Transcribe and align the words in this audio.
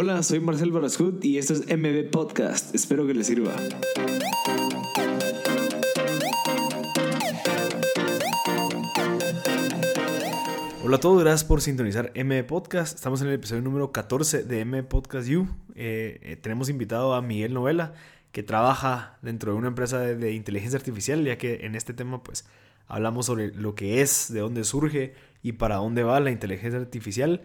Hola, 0.00 0.22
soy 0.22 0.38
Marcel 0.38 0.70
Barascut 0.70 1.24
y 1.24 1.38
esto 1.38 1.54
es 1.54 1.76
MB 1.76 2.12
Podcast. 2.12 2.72
Espero 2.72 3.04
que 3.04 3.14
les 3.14 3.26
sirva. 3.26 3.50
Hola 10.84 10.96
a 10.98 11.00
todos, 11.00 11.20
gracias 11.20 11.42
por 11.42 11.60
sintonizar 11.62 12.12
M 12.14 12.44
Podcast. 12.44 12.94
Estamos 12.94 13.22
en 13.22 13.26
el 13.26 13.34
episodio 13.34 13.60
número 13.60 13.90
14 13.90 14.44
de 14.44 14.60
M 14.60 14.84
Podcast 14.84 15.26
You. 15.26 15.48
Eh, 15.74 16.20
eh, 16.22 16.36
tenemos 16.36 16.68
invitado 16.68 17.14
a 17.14 17.20
Miguel 17.20 17.52
Novela, 17.52 17.94
que 18.30 18.44
trabaja 18.44 19.18
dentro 19.22 19.50
de 19.50 19.58
una 19.58 19.66
empresa 19.66 19.98
de, 19.98 20.14
de, 20.14 20.32
inteligencia 20.32 20.78
artificial, 20.78 21.24
ya 21.24 21.38
que 21.38 21.66
en 21.66 21.74
este 21.74 21.92
tema 21.92 22.22
pues 22.22 22.46
hablamos 22.86 23.26
sobre 23.26 23.52
lo 23.52 23.74
que 23.74 24.00
es, 24.00 24.32
de 24.32 24.38
dónde 24.38 24.62
surge 24.62 25.14
y 25.42 25.54
para 25.54 25.74
dónde 25.78 26.04
va 26.04 26.20
la 26.20 26.30
inteligencia 26.30 26.78
artificial. 26.78 27.42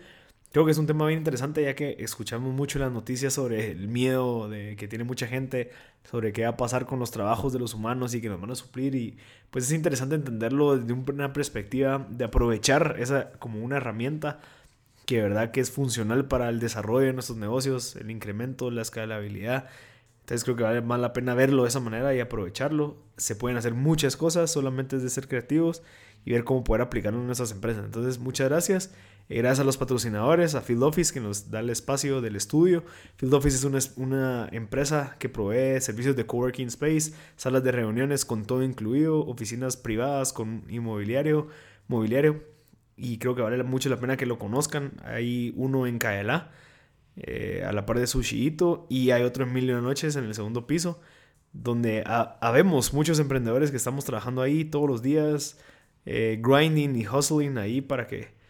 Creo 0.53 0.65
que 0.65 0.71
es 0.71 0.77
un 0.77 0.85
tema 0.85 1.07
bien 1.07 1.17
interesante 1.17 1.63
ya 1.63 1.73
que 1.73 1.95
escuchamos 1.97 2.53
mucho 2.53 2.77
las 2.77 2.91
noticias 2.91 3.33
sobre 3.33 3.71
el 3.71 3.87
miedo 3.87 4.47
de 4.49 4.75
que 4.75 4.87
tiene 4.87 5.03
mucha 5.03 5.25
gente 5.25 5.71
sobre 6.11 6.31
qué 6.31 6.43
va 6.43 6.49
a 6.49 6.57
pasar 6.57 6.85
con 6.85 6.99
los 6.99 7.09
trabajos 7.09 7.53
de 7.53 7.59
los 7.59 7.73
humanos 7.73 8.13
y 8.13 8.21
que 8.21 8.29
nos 8.29 8.39
van 8.39 8.51
a 8.51 8.55
suplir 8.55 8.93
y 8.93 9.17
pues 9.49 9.65
es 9.65 9.71
interesante 9.71 10.13
entenderlo 10.13 10.77
desde 10.77 10.93
una 10.93 11.33
perspectiva 11.33 12.05
de 12.07 12.25
aprovechar 12.25 12.97
esa 12.99 13.31
como 13.39 13.63
una 13.63 13.77
herramienta 13.77 14.41
que 15.07 15.23
verdad 15.23 15.49
que 15.49 15.59
es 15.59 15.71
funcional 15.71 16.27
para 16.27 16.49
el 16.49 16.59
desarrollo 16.59 17.07
de 17.07 17.13
nuestros 17.13 17.39
negocios, 17.39 17.95
el 17.95 18.11
incremento, 18.11 18.69
la 18.69 18.83
escalabilidad. 18.83 19.69
Entonces 20.19 20.43
creo 20.43 20.55
que 20.55 20.63
vale 20.63 20.81
más 20.81 20.99
la 20.99 21.13
pena 21.13 21.33
verlo 21.33 21.63
de 21.63 21.69
esa 21.69 21.79
manera 21.79 22.13
y 22.13 22.19
aprovecharlo. 22.19 22.95
Se 23.17 23.35
pueden 23.35 23.57
hacer 23.57 23.73
muchas 23.73 24.15
cosas, 24.15 24.51
solamente 24.51 24.97
es 24.97 25.01
de 25.01 25.09
ser 25.09 25.27
creativos 25.27 25.81
y 26.25 26.31
ver 26.31 26.43
cómo 26.43 26.63
poder 26.63 26.83
aplicarlo 26.83 27.19
en 27.19 27.25
nuestras 27.25 27.51
empresas. 27.51 27.83
Entonces 27.85 28.19
muchas 28.19 28.49
gracias 28.49 28.93
Gracias 29.29 29.61
a 29.61 29.63
los 29.63 29.77
patrocinadores, 29.77 30.53
a 30.53 30.61
Field 30.61 30.83
Office 30.83 31.13
que 31.13 31.21
nos 31.21 31.49
da 31.49 31.61
el 31.61 31.69
espacio 31.69 32.21
del 32.21 32.35
estudio. 32.35 32.83
Field 33.15 33.33
Office 33.33 33.65
es 33.65 33.93
una, 33.95 34.49
empresa 34.51 35.15
que 35.17 35.29
provee 35.29 35.79
servicios 35.79 36.15
de 36.15 36.25
coworking 36.25 36.67
space, 36.67 37.13
salas 37.37 37.63
de 37.63 37.71
reuniones 37.71 38.25
con 38.25 38.45
todo 38.45 38.63
incluido, 38.63 39.25
oficinas 39.25 39.77
privadas 39.77 40.33
con 40.33 40.65
inmobiliario, 40.69 41.47
mobiliario. 41.87 42.43
Y 42.95 43.17
creo 43.17 43.33
que 43.33 43.41
vale 43.41 43.63
mucho 43.63 43.89
la 43.89 43.97
pena 43.97 44.17
que 44.17 44.25
lo 44.25 44.37
conozcan. 44.37 44.91
Hay 45.03 45.53
uno 45.55 45.87
en 45.87 45.99
Kaela, 45.99 46.51
eh, 47.15 47.63
a 47.65 47.71
la 47.71 47.85
par 47.85 47.99
de 47.99 48.07
Sushiito, 48.07 48.85
y 48.89 49.11
hay 49.11 49.23
otro 49.23 49.45
en 49.45 49.53
Mil 49.53 49.67
Noches 49.81 50.15
en 50.15 50.25
el 50.25 50.35
segundo 50.35 50.67
piso, 50.67 50.99
donde 51.53 52.03
habemos 52.05 52.93
muchos 52.93 53.19
emprendedores 53.19 53.71
que 53.71 53.77
estamos 53.77 54.05
trabajando 54.05 54.41
ahí 54.41 54.65
todos 54.65 54.87
los 54.87 55.01
días, 55.01 55.59
eh, 56.05 56.39
grinding 56.41 56.95
y 56.97 57.07
hustling 57.07 57.57
ahí 57.57 57.81
para 57.81 58.05
que 58.05 58.42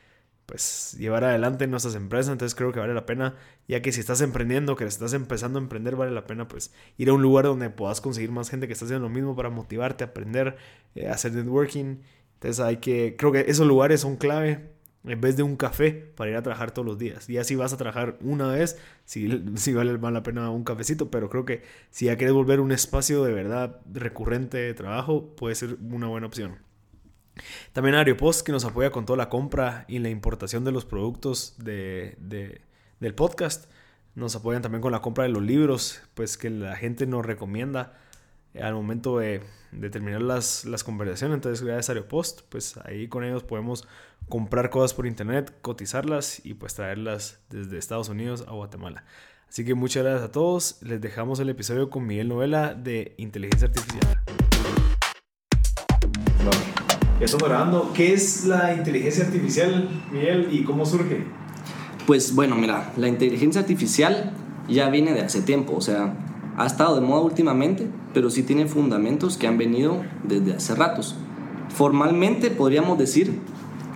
pues 0.54 0.96
llevar 1.00 1.24
adelante 1.24 1.66
nuestras 1.66 1.96
empresas, 1.96 2.32
entonces 2.32 2.54
creo 2.54 2.72
que 2.72 2.80
vale 2.80 2.94
la 2.94 3.08
pena, 3.08 3.34
ya 3.68 3.82
que 3.82 3.92
si 3.92 4.02
estás 4.02 4.22
emprendiendo, 4.22 4.76
que 4.76 4.86
estás 4.86 5.14
empezando 5.14 5.58
a 5.58 5.64
emprender, 5.64 5.96
vale 5.96 6.12
la 6.12 6.28
pena 6.28 6.48
pues 6.48 6.72
ir 6.96 7.10
a 7.10 7.14
un 7.14 7.24
lugar 7.24 7.46
donde 7.46 7.72
puedas 7.72 8.02
conseguir 8.02 8.30
más 8.30 8.52
gente 8.52 8.68
que 8.68 8.74
está 8.74 8.86
haciendo 8.86 9.08
lo 9.08 9.12
mismo 9.12 9.36
para 9.36 9.50
motivarte 9.50 10.04
aprender, 10.04 10.56
eh, 10.94 11.08
hacer 11.08 11.34
networking. 11.34 12.02
Entonces 12.36 12.60
hay 12.60 12.78
que, 12.78 13.16
creo 13.18 13.32
que 13.32 13.46
esos 13.48 13.66
lugares 13.66 14.02
son 14.02 14.16
clave 14.16 14.70
en 15.06 15.22
vez 15.22 15.36
de 15.38 15.42
un 15.42 15.56
café 15.56 15.92
para 15.92 16.30
ir 16.30 16.38
a 16.38 16.44
trabajar 16.44 16.70
todos 16.70 16.86
los 16.86 17.00
días. 17.00 17.28
Y 17.32 17.40
así 17.40 17.56
vas 17.56 17.74
a 17.74 17.78
trabajar 17.78 18.20
una 18.22 18.48
vez, 18.50 18.78
si, 19.06 19.44
si 19.56 19.74
vale 19.74 19.98
la 19.98 20.22
pena 20.22 20.52
un 20.52 20.64
cafecito, 20.64 21.10
pero 21.10 21.32
creo 21.32 21.46
que 21.46 21.64
si 21.90 22.06
ya 22.06 22.16
quieres 22.16 22.36
volver 22.36 22.60
un 22.60 22.72
espacio 22.72 23.24
de 23.24 23.34
verdad 23.34 23.82
recurrente 23.92 24.58
de 24.58 24.76
trabajo, 24.76 25.36
puede 25.36 25.56
ser 25.56 25.78
una 25.82 26.06
buena 26.06 26.28
opción. 26.28 26.60
También 27.72 27.96
Aeropost 27.96 28.46
que 28.46 28.52
nos 28.52 28.66
apoya 28.66 28.92
con 28.92 29.06
toda 29.06 29.18
la 29.18 29.30
compra 29.30 29.86
y 29.88 30.00
la 30.00 30.10
importación 30.10 30.64
de 30.64 30.72
los 30.72 30.86
productos 30.86 31.56
de, 31.58 32.18
del 33.00 33.16
podcast. 33.16 33.70
Nos 34.16 34.36
apoyan 34.36 34.62
también 34.62 34.82
con 34.82 34.92
la 34.92 35.02
compra 35.02 35.24
de 35.24 35.32
los 35.32 35.42
libros, 35.42 36.02
pues 36.14 36.38
que 36.38 36.50
la 36.50 36.76
gente 36.76 37.08
nos 37.08 37.26
recomienda 37.26 38.00
al 38.62 38.76
momento 38.76 39.18
de, 39.18 39.42
terminar 39.92 40.22
las, 40.22 40.66
las, 40.66 40.84
conversaciones. 40.84 41.36
Entonces, 41.36 41.66
gracias 41.66 41.90
a 41.90 41.94
Aeropost, 41.94 42.42
pues 42.50 42.78
ahí 42.86 43.08
con 43.08 43.24
ellos 43.24 43.44
podemos 43.44 43.88
comprar 44.30 44.70
cosas 44.70 44.94
por 44.94 45.08
internet, 45.08 45.58
cotizarlas 45.62 46.46
y 46.46 46.54
pues 46.54 46.76
traerlas 46.76 47.40
desde 47.50 47.78
Estados 47.78 48.10
Unidos 48.10 48.46
a 48.48 48.52
Guatemala. 48.52 49.04
Así 49.50 49.66
que 49.66 49.76
muchas 49.76 50.04
gracias 50.04 50.30
a 50.30 50.32
todos. 50.32 50.82
Les 50.82 51.00
dejamos 51.02 51.40
el 51.40 51.50
episodio 51.50 51.90
con 51.90 52.08
Miguel 52.08 52.28
Novela 52.28 52.74
de 52.74 53.14
Inteligencia 53.18 53.68
Artificial. 53.68 54.43
Ya 57.24 57.28
estamos 57.28 57.48
grabando. 57.48 57.92
¿Qué 57.94 58.12
es 58.12 58.44
la 58.44 58.74
inteligencia 58.74 59.24
artificial, 59.24 59.90
Miguel, 60.12 60.50
y 60.52 60.66
cómo 60.66 60.86
surge? 60.86 61.24
Pues 62.06 62.36
bueno, 62.36 62.58
mira, 62.58 62.92
la 62.98 63.08
inteligencia 63.08 63.62
artificial 63.62 64.34
ya 64.68 64.90
viene 64.90 65.14
de 65.14 65.22
hace 65.22 65.42
tiempo, 65.42 65.74
o 65.74 65.80
sea, 65.80 66.14
ha 66.58 66.66
estado 66.66 66.96
de 66.96 67.00
moda 67.00 67.22
últimamente, 67.22 67.88
pero 68.14 68.30
sí 68.30 68.44
tiene 68.44 68.66
fundamentos 68.66 69.38
que 69.38 69.48
han 69.48 69.58
venido 69.58 70.04
desde 70.26 70.56
hace 70.56 70.76
ratos. 70.76 71.16
Formalmente 71.74 72.52
podríamos 72.52 72.98
decir 72.98 73.40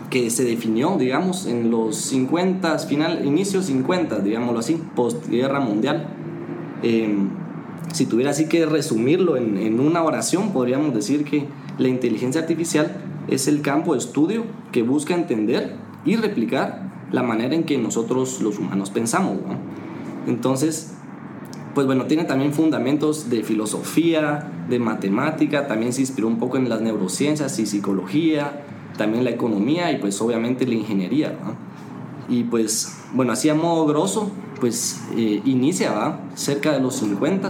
que 0.09 0.29
se 0.29 0.45
definió, 0.45 0.95
digamos, 0.97 1.47
en 1.47 1.69
los 1.69 1.97
50, 1.97 2.79
final, 2.79 3.25
inicios 3.25 3.65
50, 3.65 4.19
digámoslo 4.19 4.59
así, 4.59 4.81
postguerra 4.95 5.59
mundial. 5.59 6.07
Em, 6.81 7.27
si 7.91 8.05
tuviera 8.05 8.31
así 8.31 8.45
que 8.45 8.65
resumirlo 8.65 9.35
en, 9.35 9.57
en 9.57 9.81
una 9.81 10.01
oración, 10.01 10.53
podríamos 10.53 10.93
decir 10.93 11.25
que 11.25 11.45
la 11.77 11.89
inteligencia 11.89 12.39
artificial 12.39 13.03
es 13.27 13.47
el 13.47 13.61
campo 13.61 13.93
de 13.93 13.99
estudio 13.99 14.45
que 14.71 14.81
busca 14.81 15.15
entender 15.15 15.75
y 16.05 16.15
replicar 16.15 16.87
la 17.11 17.23
manera 17.23 17.55
en 17.55 17.63
que 17.63 17.77
nosotros 17.77 18.41
los 18.41 18.59
humanos 18.59 18.89
pensamos. 18.89 19.37
Entonces, 20.27 20.93
pues 21.73 21.87
bueno, 21.87 22.05
tiene 22.05 22.23
también 22.23 22.53
fundamentos 22.53 23.29
de 23.29 23.43
filosofía, 23.43 24.51
de 24.69 24.79
matemática, 24.79 25.67
también 25.67 25.93
se 25.93 26.01
inspiró 26.01 26.27
un 26.27 26.39
poco 26.39 26.57
en 26.57 26.69
las 26.69 26.81
neurociencias 26.81 27.59
y 27.59 27.65
psicología, 27.65 28.63
también 28.97 29.23
la 29.23 29.29
economía 29.29 29.91
y 29.91 29.99
pues 29.99 30.19
obviamente 30.21 30.65
la 30.65 30.73
ingeniería. 30.73 31.37
Y 32.29 32.43
pues, 32.43 32.97
bueno, 33.13 33.31
así 33.31 33.47
a 33.47 33.55
modo 33.55 33.85
grosso, 33.85 34.31
pues 34.59 35.01
eh, 35.15 35.41
inicia 35.45 36.19
cerca 36.35 36.73
de 36.73 36.81
los 36.81 36.95
50 36.95 37.49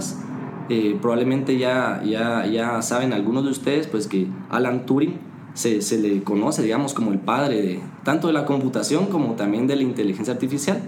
eh, 0.69 0.97
probablemente 1.01 1.57
ya, 1.57 2.01
ya, 2.03 2.45
ya 2.45 2.81
saben 2.81 3.13
algunos 3.13 3.45
de 3.45 3.51
ustedes 3.51 3.87
pues 3.87 4.07
que 4.07 4.27
Alan 4.49 4.85
Turing 4.85 5.26
se, 5.57 5.81
se, 5.81 5.97
le 5.97 6.21
conoce, 6.23 6.61
digamos, 6.61 6.93
como 6.93 7.11
el 7.11 7.17
padre 7.17 7.61
de 7.61 7.79
tanto 8.03 8.27
de 8.27 8.33
la 8.33 8.45
computación 8.45 9.07
como 9.07 9.33
también 9.33 9.65
de 9.65 9.75
la 9.75 9.81
inteligencia 9.81 10.33
artificial. 10.33 10.81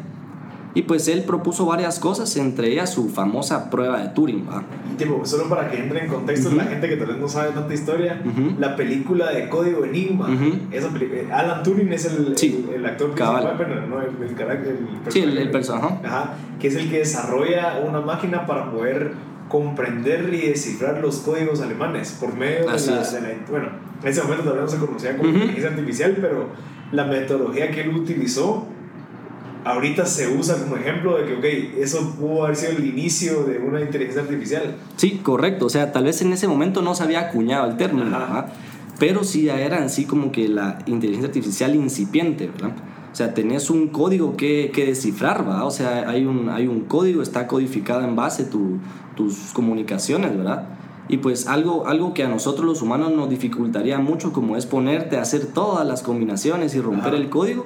Y 0.75 0.84
pues 0.84 1.07
él 1.07 1.24
propuso 1.24 1.66
varias 1.66 2.00
cosas, 2.00 2.38
entre 2.38 2.72
ellas 2.72 2.94
su 2.94 3.09
famosa 3.09 3.72
prueba 3.72 4.00
de 4.00 4.09
Turing. 4.09 4.47
¿va? 4.47 4.63
Tipo, 4.97 5.25
solo 5.25 5.50
para 5.50 5.72
que 5.72 5.80
entre 5.80 6.02
en 6.03 6.07
contexto 6.07 6.52
la 6.52 6.66
gente 6.66 6.88
que 6.88 6.97
tal 6.97 7.07
vez 7.07 7.18
no 7.18 7.28
sabe 7.28 7.52
tanta 7.53 7.74
historia, 7.74 8.22
la 8.59 8.75
película 8.75 9.31
de 9.31 9.50
Código 9.50 9.84
Enigma, 9.84 10.30
eh, 10.72 11.28
Alan 11.31 11.63
Turing 11.63 11.91
es 11.91 12.06
el, 12.06 12.36
el, 12.75 12.86
actor 12.86 13.12
principal, 13.16 13.56
pero 13.57 13.88
no 13.88 14.00
el, 14.00 14.30
el, 14.30 14.36
carácter, 14.36 14.78
el 15.06 15.12
Sí, 15.12 15.22
el, 15.22 15.50
personaje. 15.50 15.96
Ajá, 16.06 16.36
que 16.59 16.68
es 16.68 16.75
el 16.75 16.91
que 16.91 17.00
desarrolla 17.00 17.81
una 17.84 18.01
máquina 18.01 18.46
para 18.46 18.72
poder 18.72 19.13
comprender 19.49 20.33
y 20.33 20.47
descifrar 20.47 21.01
los 21.01 21.17
códigos 21.17 21.59
alemanes 21.59 22.15
por 22.19 22.35
medio 22.35 22.59
de 22.59 22.65
la, 22.65 23.03
Bueno, 23.49 23.69
en 24.01 24.07
ese 24.07 24.21
momento 24.21 24.43
todavía 24.43 24.63
no 24.63 24.69
se 24.69 24.77
conocía 24.77 25.17
como 25.17 25.29
inteligencia 25.29 25.69
artificial, 25.71 26.17
pero 26.21 26.49
la 26.91 27.03
metodología 27.05 27.69
que 27.71 27.81
él 27.81 27.89
utilizó 27.89 28.67
ahorita 29.65 30.05
se 30.05 30.27
usa 30.27 30.57
como 30.57 30.77
ejemplo 30.77 31.17
de 31.17 31.25
que, 31.25 31.33
ok, 31.35 31.79
eso 31.79 32.15
pudo 32.17 32.45
haber 32.45 32.55
sido 32.55 32.71
el 32.73 32.85
inicio 32.85 33.43
de 33.43 33.59
una 33.59 33.81
inteligencia 33.81 34.21
artificial. 34.21 34.75
Sí, 34.95 35.19
correcto. 35.21 35.65
O 35.65 35.69
sea, 35.69 35.91
tal 35.91 36.05
vez 36.05 36.21
en 36.21 36.31
ese 36.31 36.47
momento 36.47 36.81
no 36.81 36.95
se 36.95 37.03
había 37.03 37.19
acuñado 37.21 37.69
el 37.69 37.77
término, 37.77 38.17
pero 38.99 39.23
sí 39.23 39.43
ya 39.43 39.59
era 39.59 39.83
así 39.83 40.05
como 40.05 40.31
que 40.31 40.47
la 40.47 40.79
inteligencia 40.85 41.27
artificial 41.27 41.75
incipiente, 41.75 42.47
¿verdad? 42.47 42.71
O 43.11 43.15
sea, 43.15 43.33
tenés 43.33 43.69
un 43.69 43.88
código 43.88 44.38
que, 44.38 44.71
que 44.73 44.85
descifrar, 44.85 45.47
¿va? 45.47 45.65
O 45.65 45.71
sea, 45.71 46.07
hay 46.09 46.25
un, 46.25 46.49
hay 46.49 46.67
un 46.67 46.81
código, 46.81 47.21
está 47.21 47.47
codificado 47.47 48.01
en 48.03 48.15
base 48.15 48.44
tu, 48.44 48.77
tus 49.19 49.51
comunicaciones, 49.51 50.38
¿verdad? 50.38 50.69
Y 51.10 51.18
pues 51.18 51.48
algo, 51.48 51.88
algo 51.88 52.13
que 52.13 52.24
a 52.24 52.30
nosotros 52.30 52.66
los 52.66 52.81
humanos 52.81 53.12
nos 53.12 53.30
dificultaría 53.30 54.00
mucho, 54.00 54.31
como 54.31 54.56
es 54.56 54.66
ponerte 54.66 55.18
a 55.18 55.24
hacer 55.24 55.48
todas 55.48 55.86
las 55.86 56.04
combinaciones 56.04 56.74
y 56.74 56.80
romper 56.80 57.16
el 57.16 57.30
código, 57.30 57.66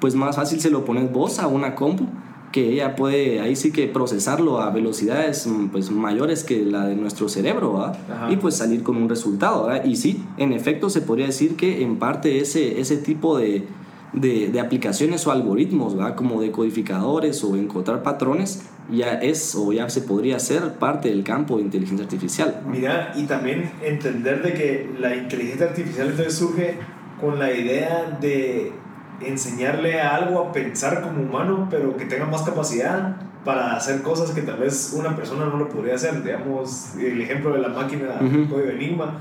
pues 0.00 0.14
más 0.14 0.36
fácil 0.36 0.60
se 0.60 0.70
lo 0.70 0.84
pones 0.84 1.10
vos 1.10 1.40
a 1.40 1.48
una 1.48 1.74
compu, 1.74 2.06
que 2.52 2.70
ella 2.70 2.94
puede 2.94 3.40
ahí 3.40 3.56
sí 3.56 3.72
que 3.72 3.88
procesarlo 3.88 4.60
a 4.60 4.70
velocidades 4.70 5.48
pues 5.72 5.90
mayores 5.90 6.44
que 6.44 6.64
la 6.64 6.86
de 6.86 6.94
nuestro 6.94 7.28
cerebro, 7.28 7.72
¿verdad? 7.72 8.30
Y 8.30 8.36
pues 8.36 8.56
salir 8.56 8.84
con 8.84 8.96
un 8.96 9.08
resultado, 9.08 9.66
¿verdad? 9.66 9.84
Y 9.84 9.96
sí, 9.96 10.22
en 10.36 10.52
efecto 10.52 10.88
se 10.88 11.00
podría 11.00 11.26
decir 11.26 11.56
que 11.56 11.82
en 11.82 11.98
parte 11.98 12.38
ese, 12.38 12.80
ese 12.80 12.98
tipo 12.98 13.38
de, 13.38 13.66
de, 14.12 14.48
de, 14.48 14.60
aplicaciones 14.60 15.26
o 15.26 15.32
algoritmos, 15.32 15.96
¿verdad? 15.96 16.14
como 16.14 16.40
decodificadores 16.40 17.42
o 17.44 17.56
encontrar 17.56 18.02
patrones, 18.02 18.68
ya 18.90 19.14
es 19.14 19.54
o 19.54 19.72
ya 19.72 19.88
se 19.88 20.02
podría 20.02 20.38
ser 20.38 20.74
parte 20.74 21.08
del 21.08 21.24
campo 21.24 21.56
de 21.56 21.62
inteligencia 21.62 22.04
artificial. 22.04 22.62
Mira, 22.66 23.12
y 23.16 23.24
también 23.24 23.70
entender 23.82 24.42
de 24.42 24.52
que 24.52 24.90
la 24.98 25.16
inteligencia 25.16 25.66
artificial 25.66 26.08
entonces 26.08 26.34
surge 26.34 26.76
con 27.20 27.38
la 27.38 27.52
idea 27.52 28.18
de 28.20 28.72
enseñarle 29.20 30.00
a 30.00 30.16
algo 30.16 30.40
a 30.40 30.52
pensar 30.52 31.02
como 31.02 31.22
humano, 31.22 31.68
pero 31.70 31.96
que 31.96 32.06
tenga 32.06 32.26
más 32.26 32.42
capacidad 32.42 33.16
para 33.44 33.76
hacer 33.76 34.02
cosas 34.02 34.30
que 34.30 34.42
tal 34.42 34.58
vez 34.58 34.94
una 34.96 35.16
persona 35.16 35.46
no 35.46 35.56
lo 35.56 35.68
podría 35.68 35.94
hacer. 35.94 36.22
Digamos, 36.22 36.94
el 36.96 37.20
ejemplo 37.20 37.52
de 37.52 37.60
la 37.60 37.68
máquina 37.68 38.16
de 38.20 38.48
código 38.48 38.70
Enigma, 38.70 39.18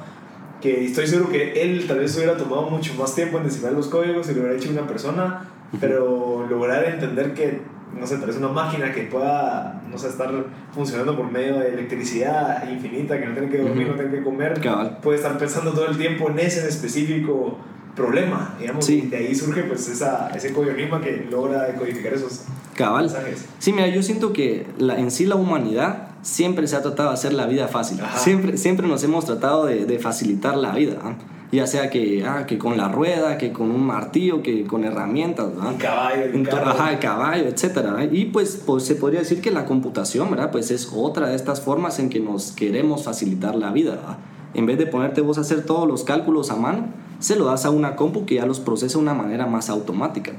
que 0.61 0.85
estoy 0.85 1.07
seguro 1.07 1.29
que 1.29 1.61
él 1.61 1.85
tal 1.87 1.99
vez 1.99 2.15
hubiera 2.15 2.37
tomado 2.37 2.63
mucho 2.69 2.93
más 2.95 3.15
tiempo 3.15 3.37
en 3.37 3.45
descifrar 3.45 3.73
los 3.73 3.87
códigos 3.87 4.29
y 4.29 4.33
lo 4.33 4.41
hubiera 4.41 4.57
hecho 4.57 4.69
una 4.69 4.87
persona, 4.87 5.49
pero 5.79 6.45
lograr 6.49 6.85
entender 6.85 7.33
que, 7.33 7.61
no 7.97 8.05
sé, 8.05 8.17
tal 8.17 8.27
vez 8.27 8.37
una 8.37 8.49
máquina 8.49 8.93
que 8.93 9.03
pueda, 9.03 9.81
no 9.89 9.97
sé, 9.97 10.09
estar 10.09 10.31
funcionando 10.73 11.17
por 11.17 11.31
medio 11.31 11.59
de 11.59 11.69
electricidad 11.69 12.69
infinita, 12.69 13.19
que 13.19 13.25
no 13.25 13.33
tiene 13.33 13.49
que 13.49 13.57
dormir, 13.57 13.87
no 13.87 13.95
tiene 13.95 14.11
que 14.11 14.23
comer, 14.23 14.61
puede 15.01 15.17
estar 15.17 15.37
pensando 15.37 15.71
todo 15.71 15.87
el 15.87 15.97
tiempo 15.97 16.29
en 16.29 16.39
ese 16.39 16.61
en 16.61 16.67
específico 16.67 17.57
problema, 17.95 18.55
digamos, 18.59 18.89
y 18.89 19.01
de 19.01 19.17
ahí 19.17 19.35
surge 19.35 19.63
pues 19.63 19.87
esa, 19.89 20.29
ese 20.33 20.53
código 20.53 20.71
enigma 20.71 21.01
que 21.01 21.27
logra 21.29 21.63
decodificar 21.63 22.13
esos 22.13 22.45
Cabal. 22.75 23.05
mensajes. 23.05 23.45
Sí, 23.59 23.73
mira, 23.73 23.87
yo 23.87 24.01
siento 24.01 24.31
que 24.31 24.65
la, 24.77 24.97
en 24.97 25.11
sí 25.11 25.25
la 25.25 25.35
humanidad 25.35 26.10
siempre 26.21 26.67
se 26.67 26.75
ha 26.75 26.81
tratado 26.81 27.09
de 27.09 27.15
hacer 27.15 27.33
la 27.33 27.45
vida 27.45 27.67
fácil. 27.67 27.99
Siempre, 28.17 28.57
siempre 28.57 28.87
nos 28.87 29.03
hemos 29.03 29.25
tratado 29.25 29.65
de, 29.65 29.85
de 29.85 29.99
facilitar 29.99 30.57
la 30.57 30.71
vida. 30.71 30.97
¿ah? 31.03 31.15
Ya 31.51 31.67
sea 31.67 31.89
que, 31.89 32.23
ah, 32.25 32.45
que 32.47 32.57
con 32.57 32.77
la 32.77 32.87
rueda, 32.87 33.37
que 33.37 33.51
con 33.51 33.71
un 33.71 33.85
martillo, 33.85 34.41
que 34.41 34.63
con 34.65 34.85
herramientas. 34.85 35.47
Un 35.57 35.75
caballo. 35.75 36.23
Un 36.33 36.47
ajá, 36.47 36.93
el 36.93 36.99
caballo, 36.99 37.47
etc. 37.47 38.09
Y 38.09 38.25
pues, 38.25 38.63
pues 38.65 38.85
se 38.85 38.95
podría 38.95 39.19
decir 39.19 39.41
que 39.41 39.51
la 39.51 39.65
computación, 39.65 40.31
¿verdad? 40.31 40.49
Pues 40.49 40.71
es 40.71 40.89
otra 40.95 41.27
de 41.27 41.35
estas 41.35 41.59
formas 41.59 41.99
en 41.99 42.09
que 42.09 42.21
nos 42.21 42.53
queremos 42.53 43.03
facilitar 43.03 43.55
la 43.55 43.71
vida. 43.71 44.17
En 44.53 44.65
vez 44.65 44.77
de 44.77 44.85
ponerte 44.85 45.19
vos 45.19 45.37
a 45.37 45.41
hacer 45.41 45.65
todos 45.65 45.87
los 45.87 46.05
cálculos 46.05 46.51
a 46.51 46.55
mano, 46.55 46.85
se 47.21 47.35
lo 47.35 47.45
das 47.45 47.65
a 47.65 47.69
una 47.69 47.95
compu 47.95 48.25
que 48.25 48.35
ya 48.35 48.45
los 48.45 48.59
procesa 48.59 48.97
de 48.97 49.03
una 49.03 49.13
manera 49.13 49.45
más 49.45 49.69
automática. 49.69 50.33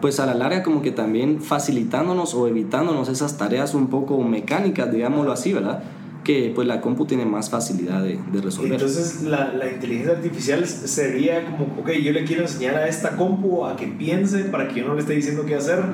Pues 0.00 0.20
a 0.20 0.26
la 0.26 0.34
larga 0.34 0.62
como 0.62 0.82
que 0.82 0.90
también 0.90 1.40
facilitándonos 1.40 2.34
o 2.34 2.48
evitándonos 2.48 3.08
esas 3.08 3.38
tareas 3.38 3.74
un 3.74 3.86
poco 3.86 4.20
mecánicas, 4.22 4.92
digámoslo 4.92 5.32
así, 5.32 5.52
¿verdad? 5.52 5.82
que 6.24 6.50
pues 6.52 6.66
la 6.66 6.80
compu 6.80 7.06
tiene 7.06 7.24
más 7.24 7.50
facilidad 7.50 8.02
de, 8.02 8.18
de 8.32 8.40
resolver. 8.40 8.72
Entonces 8.72 9.22
la, 9.22 9.52
la, 9.52 9.70
inteligencia 9.70 10.16
artificial 10.16 10.66
sería 10.66 11.44
como, 11.44 11.66
ok, 11.80 11.92
yo 12.02 12.10
le 12.10 12.24
quiero 12.24 12.42
enseñar 12.42 12.74
a 12.74 12.88
esta 12.88 13.16
compu 13.16 13.64
a 13.64 13.76
que 13.76 13.86
piense 13.86 14.40
para 14.46 14.66
que 14.66 14.80
yo 14.80 14.88
no 14.88 14.94
le 14.94 15.02
esté 15.02 15.12
diciendo 15.12 15.44
qué 15.46 15.54
hacer 15.54 15.84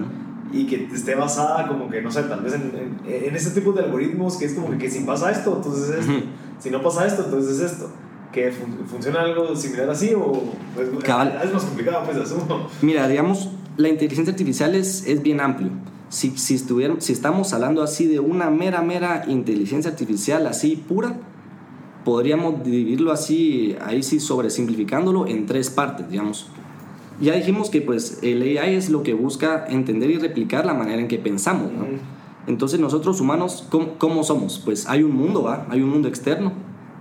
y 0.50 0.64
que 0.64 0.88
esté 0.90 1.16
basada 1.16 1.68
como 1.68 1.90
que, 1.90 2.00
no 2.00 2.10
sé, 2.10 2.22
tal 2.22 2.40
vez 2.40 2.54
en, 2.54 2.72
en, 3.06 3.36
ese 3.36 3.50
tipo 3.50 3.72
de 3.72 3.82
algoritmos 3.82 4.38
que 4.38 4.46
es 4.46 4.54
como 4.54 4.70
que, 4.70 4.78
que 4.78 4.90
si 4.90 5.00
pasa 5.00 5.30
esto, 5.30 5.54
entonces 5.54 5.90
es 5.90 6.08
esto, 6.08 6.26
si 6.60 6.70
no 6.70 6.82
pasa 6.82 7.06
esto, 7.06 7.24
entonces 7.26 7.60
es 7.60 7.72
esto 7.72 7.90
que 8.32 8.50
funciona 8.50 9.20
algo 9.20 9.54
similar 9.54 9.90
así 9.90 10.14
o 10.14 10.42
pues, 10.74 10.88
es 10.88 11.52
más 11.52 11.64
complicado 11.64 12.04
pues 12.04 12.16
asumo. 12.16 12.66
Mira, 12.80 13.06
digamos, 13.06 13.50
la 13.76 13.88
inteligencia 13.88 14.32
artificial 14.32 14.74
es, 14.74 15.06
es 15.06 15.22
bien 15.22 15.40
amplio. 15.40 15.70
Si, 16.08 16.36
si, 16.36 16.58
si 16.58 17.12
estamos 17.12 17.52
hablando 17.52 17.82
así 17.82 18.06
de 18.06 18.20
una 18.20 18.50
mera, 18.50 18.82
mera 18.82 19.24
inteligencia 19.28 19.90
artificial 19.90 20.46
así 20.46 20.76
pura, 20.76 21.16
podríamos 22.04 22.64
dividirlo 22.64 23.12
así, 23.12 23.76
ahí 23.84 24.02
sí 24.02 24.18
sobresimplificándolo 24.18 25.26
en 25.26 25.46
tres 25.46 25.70
partes, 25.70 26.10
digamos. 26.10 26.48
Ya 27.20 27.34
dijimos 27.34 27.70
que 27.70 27.80
pues 27.80 28.18
el 28.22 28.42
AI 28.42 28.74
es 28.74 28.90
lo 28.90 29.02
que 29.02 29.14
busca 29.14 29.64
entender 29.68 30.10
y 30.10 30.18
replicar 30.18 30.66
la 30.66 30.74
manera 30.74 31.00
en 31.00 31.08
que 31.08 31.18
pensamos, 31.18 31.70
¿no? 31.72 31.86
Entonces 32.46 32.80
nosotros 32.80 33.20
humanos, 33.20 33.66
¿cómo, 33.70 33.94
¿cómo, 33.98 34.24
somos? 34.24 34.60
Pues 34.64 34.88
hay 34.88 35.04
un 35.04 35.14
mundo, 35.14 35.44
¿va? 35.44 35.66
Hay 35.70 35.80
un 35.80 35.90
mundo 35.90 36.08
externo 36.08 36.52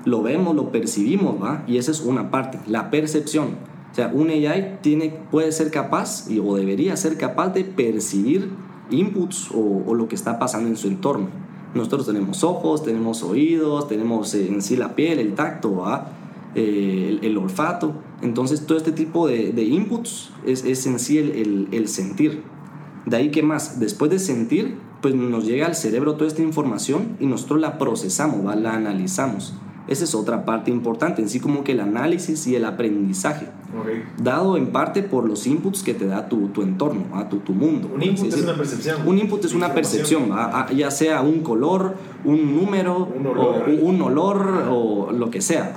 lo 0.05 0.21
vemos, 0.21 0.55
lo 0.55 0.71
percibimos, 0.71 1.41
¿va? 1.41 1.63
Y 1.67 1.77
esa 1.77 1.91
es 1.91 2.01
una 2.01 2.31
parte, 2.31 2.59
la 2.67 2.89
percepción. 2.89 3.57
O 3.91 3.95
sea, 3.95 4.09
un 4.13 4.29
AI 4.29 4.79
tiene, 4.81 5.13
puede 5.31 5.51
ser 5.51 5.69
capaz 5.69 6.29
y, 6.29 6.39
o 6.39 6.55
debería 6.55 6.95
ser 6.95 7.17
capaz 7.17 7.49
de 7.49 7.65
percibir 7.65 8.49
inputs 8.89 9.49
o, 9.53 9.93
lo 9.93 10.07
que 10.07 10.15
está 10.15 10.39
pasando 10.39 10.69
en 10.69 10.77
su 10.77 10.87
entorno. 10.87 11.27
Nosotros 11.73 12.05
tenemos 12.05 12.43
ojos, 12.43 12.83
tenemos 12.83 13.23
oídos, 13.23 13.87
tenemos 13.87 14.33
eh, 14.33 14.47
en 14.47 14.61
sí 14.61 14.75
la 14.75 14.95
piel, 14.95 15.19
el 15.19 15.35
tacto. 15.35 15.83
Eh, 16.53 17.19
el, 17.21 17.37
olfato. 17.37 17.93
Entonces, 18.21 18.65
todo 18.65 18.77
este 18.77 18.91
tipo 18.91 19.25
de, 19.25 19.53
de 19.53 19.63
inputs 19.63 20.31
es, 20.45 20.65
es, 20.65 20.85
en 20.85 20.99
sí 20.99 21.17
el, 21.17 21.69
el, 21.71 21.87
sentir. 21.87 22.43
De 23.05 23.15
ahí 23.15 23.31
que 23.31 23.41
más, 23.41 23.79
después 23.79 24.11
de 24.11 24.19
sentir, 24.19 24.77
pues 25.01 25.15
nos 25.15 25.45
llega 25.45 25.65
al 25.65 25.75
cerebro 25.75 26.15
toda 26.15 26.27
esta 26.27 26.41
información 26.41 27.15
y 27.21 27.25
nosotros 27.25 27.61
la 27.61 27.77
procesamos, 27.77 28.45
¿va? 28.45 28.55
la 28.55 28.73
analizamos. 28.73 29.53
Esa 29.87 30.03
es 30.03 30.13
otra 30.13 30.45
parte 30.45 30.69
importante, 30.69 31.21
en 31.21 31.29
sí 31.29 31.39
como 31.39 31.63
que 31.63 31.71
el 31.71 31.79
análisis 31.79 32.45
y 32.47 32.55
el 32.55 32.65
aprendizaje. 32.65 33.47
Dado 34.21 34.57
en 34.57 34.67
parte 34.67 35.01
por 35.01 35.27
los 35.27 35.47
inputs 35.47 35.81
que 35.81 35.93
te 35.93 36.05
da 36.05 36.29
tu, 36.29 36.49
tu 36.49 36.61
entorno, 36.61 37.05
a 37.13 37.29
tu, 37.29 37.37
tu 37.37 37.53
mundo. 37.53 37.89
Un 37.93 38.03
input 38.03 38.27
es 38.27 38.43
una 38.43 38.55
percepción. 38.55 39.07
Un 39.07 39.17
input 39.17 39.43
es 39.43 39.53
una 39.53 39.73
percepción, 39.73 40.29
ya 40.75 40.91
sea 40.91 41.21
un 41.21 41.41
color, 41.41 41.95
un 42.23 42.55
número, 42.55 43.05
un 43.05 43.27
olor 43.27 43.69
o, 43.69 43.85
un 43.85 44.01
olor, 44.01 44.67
o 44.69 45.11
lo 45.11 45.31
que 45.31 45.41
sea. 45.41 45.73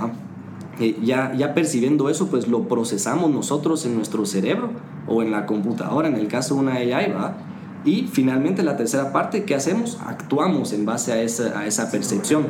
Eh, 0.81 0.97
ya, 1.03 1.33
ya 1.35 1.55
percibiendo 1.55 2.11
eso, 2.11 2.27
pues 2.29 2.49
lo 2.49 2.65
procesamos 2.65 3.31
nosotros 3.31 3.87
en 3.87 3.95
nuestro 3.95 4.27
cerebro 4.27 4.71
o 5.07 5.23
en 5.23 5.31
la 5.31 5.47
computadora, 5.47 6.09
en 6.09 6.17
el 6.17 6.27
caso 6.27 6.55
de 6.55 6.61
una 6.61 6.75
AI, 6.75 7.13
¿va? 7.13 7.37
Y 7.85 8.09
finalmente 8.11 8.63
la 8.63 8.77
tercera 8.77 9.13
parte, 9.13 9.45
¿qué 9.45 9.55
hacemos? 9.55 9.99
Actuamos 10.07 10.73
en 10.73 10.87
base 10.87 11.13
a 11.13 11.21
esa, 11.21 11.59
a 11.59 11.67
esa 11.67 11.91
percepción. 11.91 12.47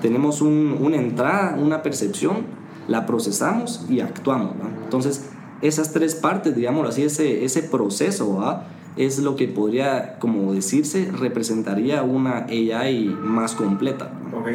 Tenemos 0.00 0.40
un, 0.40 0.76
una 0.80 0.96
entrada, 0.96 1.56
una 1.56 1.82
percepción, 1.82 2.46
la 2.88 3.06
procesamos 3.06 3.86
y 3.88 4.00
actuamos. 4.00 4.56
Entonces, 4.82 5.30
esas 5.60 5.92
tres 5.92 6.16
partes, 6.16 6.56
digamos 6.56 6.88
así, 6.88 7.04
ese, 7.04 7.44
ese 7.44 7.62
proceso 7.62 8.64
es 8.96 9.20
lo 9.20 9.36
que 9.36 9.46
podría, 9.46 10.18
como 10.18 10.52
decirse, 10.52 11.10
representaría 11.12 12.02
una 12.02 12.46
AI 12.46 13.16
más 13.20 13.54
completa. 13.54 14.10
Ok. 14.34 14.48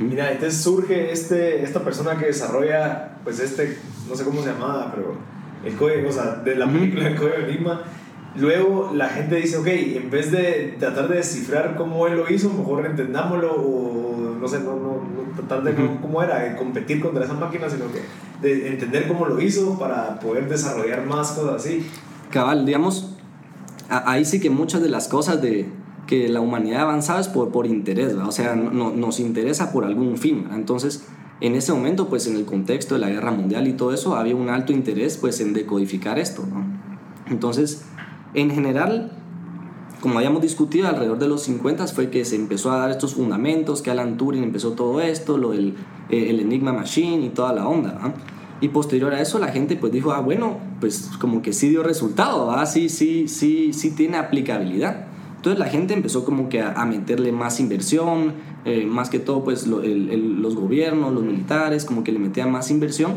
Mira, 0.00 0.32
entonces 0.32 0.60
surge 0.60 1.10
este, 1.10 1.62
esta 1.62 1.82
persona 1.82 2.18
que 2.18 2.26
desarrolla, 2.26 3.16
pues 3.24 3.40
este, 3.40 3.78
no 4.08 4.14
sé 4.14 4.24
cómo 4.24 4.42
se 4.42 4.52
llamaba, 4.52 4.92
pero 4.94 5.14
el 5.64 5.74
código, 5.76 6.10
o 6.10 6.12
sea, 6.12 6.34
de 6.44 6.56
la 6.56 6.66
película 6.70 7.04
del 7.04 7.16
código 7.16 7.36
de 7.38 7.44
Enigma 7.44 7.82
Luego 8.34 8.92
la 8.94 9.08
gente 9.08 9.36
dice, 9.36 9.58
ok, 9.58 9.66
en 9.66 10.10
vez 10.10 10.30
de 10.30 10.76
tratar 10.78 11.08
de 11.08 11.16
descifrar 11.16 11.76
cómo 11.76 12.06
él 12.06 12.16
lo 12.16 12.32
hizo, 12.32 12.50
mejor 12.50 12.86
entendámoslo 12.86 13.54
o 13.54 14.36
no 14.40 14.48
sé, 14.48 14.60
no, 14.60 14.74
no, 14.74 15.02
no 15.02 15.36
tratar 15.36 15.62
de 15.62 15.74
cómo 16.00 16.22
era, 16.22 16.40
de 16.40 16.56
competir 16.56 17.00
contra 17.00 17.24
esa 17.24 17.34
máquina, 17.34 17.68
sino 17.68 17.84
que 17.92 18.00
de 18.40 18.68
entender 18.68 19.06
cómo 19.06 19.26
lo 19.26 19.40
hizo 19.40 19.78
para 19.78 20.18
poder 20.18 20.48
desarrollar 20.48 21.06
más 21.06 21.32
cosas 21.32 21.64
así. 21.64 21.86
Cabal, 22.30 22.66
digamos, 22.66 23.16
ahí 23.88 24.24
sí 24.24 24.40
que 24.40 24.50
muchas 24.50 24.82
de 24.82 24.88
las 24.88 25.08
cosas 25.08 25.40
de 25.40 25.68
que 26.06 26.28
la 26.28 26.40
humanidad 26.40 26.82
avanzaba 26.82 27.20
es 27.20 27.28
por, 27.28 27.52
por 27.52 27.66
interés, 27.66 28.14
o 28.14 28.32
sea, 28.32 28.56
no, 28.56 28.90
nos 28.90 29.20
interesa 29.20 29.72
por 29.72 29.84
algún 29.84 30.18
fin. 30.18 30.48
Entonces, 30.52 31.04
en 31.40 31.54
ese 31.54 31.72
momento, 31.72 32.08
pues 32.08 32.26
en 32.26 32.36
el 32.36 32.44
contexto 32.44 32.94
de 32.94 33.00
la 33.00 33.10
guerra 33.10 33.30
mundial 33.30 33.68
y 33.68 33.74
todo 33.74 33.92
eso, 33.92 34.16
había 34.16 34.34
un 34.34 34.48
alto 34.48 34.72
interés 34.72 35.18
pues 35.18 35.40
en 35.40 35.52
decodificar 35.52 36.18
esto, 36.18 36.44
¿no? 36.46 36.64
Entonces, 37.30 37.84
en 38.34 38.50
general, 38.50 39.12
como 40.00 40.18
habíamos 40.18 40.42
discutido, 40.42 40.88
alrededor 40.88 41.18
de 41.18 41.28
los 41.28 41.42
50 41.42 41.86
fue 41.88 42.10
que 42.10 42.24
se 42.24 42.36
empezó 42.36 42.72
a 42.72 42.78
dar 42.78 42.90
estos 42.90 43.14
fundamentos, 43.14 43.82
que 43.82 43.90
Alan 43.90 44.16
Turing 44.16 44.42
empezó 44.42 44.72
todo 44.72 45.00
esto, 45.00 45.38
lo 45.38 45.50
del 45.50 45.74
eh, 46.08 46.30
el 46.30 46.40
Enigma 46.40 46.72
Machine 46.72 47.24
y 47.24 47.28
toda 47.30 47.52
la 47.52 47.66
onda. 47.66 48.14
Y 48.60 48.68
posterior 48.68 49.12
a 49.12 49.20
eso 49.20 49.38
la 49.38 49.48
gente 49.48 49.76
pues 49.76 49.92
dijo, 49.92 50.12
ah, 50.12 50.20
bueno, 50.20 50.58
pues 50.80 51.10
como 51.20 51.42
que 51.42 51.52
sí 51.52 51.68
dio 51.68 51.82
resultado, 51.82 52.46
¿va? 52.46 52.64
sí, 52.66 52.88
sí, 52.88 53.28
sí, 53.28 53.72
sí 53.72 53.90
tiene 53.90 54.18
aplicabilidad. 54.18 55.06
Entonces 55.36 55.58
la 55.58 55.66
gente 55.66 55.94
empezó 55.94 56.24
como 56.24 56.48
que 56.48 56.62
a, 56.62 56.84
meterle 56.84 57.32
más 57.32 57.58
inversión, 57.58 58.34
eh, 58.64 58.86
más 58.86 59.10
que 59.10 59.18
todo 59.18 59.42
pues 59.42 59.66
los 59.66 60.54
gobiernos, 60.54 61.12
los 61.12 61.24
militares, 61.24 61.84
como 61.84 62.04
que 62.04 62.12
le 62.12 62.20
metían 62.20 62.52
más 62.52 62.70
inversión 62.70 63.14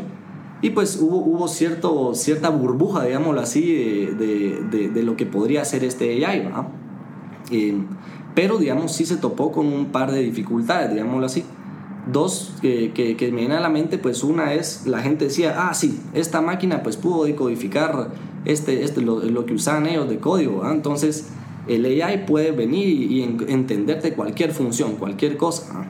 y 0.66 0.70
pues 0.70 0.98
hubo, 1.00 1.18
hubo 1.18 1.46
cierto, 1.46 2.12
cierta 2.16 2.50
burbuja, 2.50 3.04
digámoslo 3.04 3.40
así, 3.40 3.72
de, 3.72 4.64
de, 4.68 4.88
de, 4.88 5.02
lo 5.04 5.16
que 5.16 5.24
podría 5.24 5.64
ser 5.64 5.84
este 5.84 6.26
AI, 6.26 6.40
¿verdad? 6.40 6.66
Eh, 7.52 7.78
pero, 8.34 8.58
digamos, 8.58 8.90
sí 8.90 9.06
se 9.06 9.16
topó 9.16 9.52
con 9.52 9.68
un 9.68 9.92
par 9.92 10.10
de 10.10 10.22
dificultades, 10.22 10.90
digámoslo 10.90 11.24
así. 11.26 11.44
Dos 12.10 12.56
que, 12.60 12.90
que, 12.92 13.16
que, 13.16 13.30
me 13.30 13.42
vienen 13.42 13.58
a 13.58 13.60
la 13.60 13.68
mente, 13.68 13.96
pues 13.96 14.24
una 14.24 14.54
es, 14.54 14.88
la 14.88 15.02
gente 15.02 15.26
decía, 15.26 15.68
ah, 15.68 15.72
sí, 15.72 16.00
esta 16.14 16.40
máquina 16.40 16.82
pues 16.82 16.96
pudo 16.96 17.26
decodificar 17.26 18.08
este, 18.44 18.82
este, 18.82 19.02
lo, 19.02 19.20
lo 19.20 19.46
que 19.46 19.54
usaban 19.54 19.86
ellos 19.86 20.08
de 20.08 20.18
código. 20.18 20.68
Entonces, 20.68 21.28
el 21.68 21.84
AI 21.84 22.26
puede 22.26 22.50
venir 22.50 22.88
y, 22.88 23.20
y 23.20 23.22
entenderte 23.22 24.14
cualquier 24.14 24.50
función, 24.50 24.96
cualquier 24.96 25.36
cosa. 25.36 25.86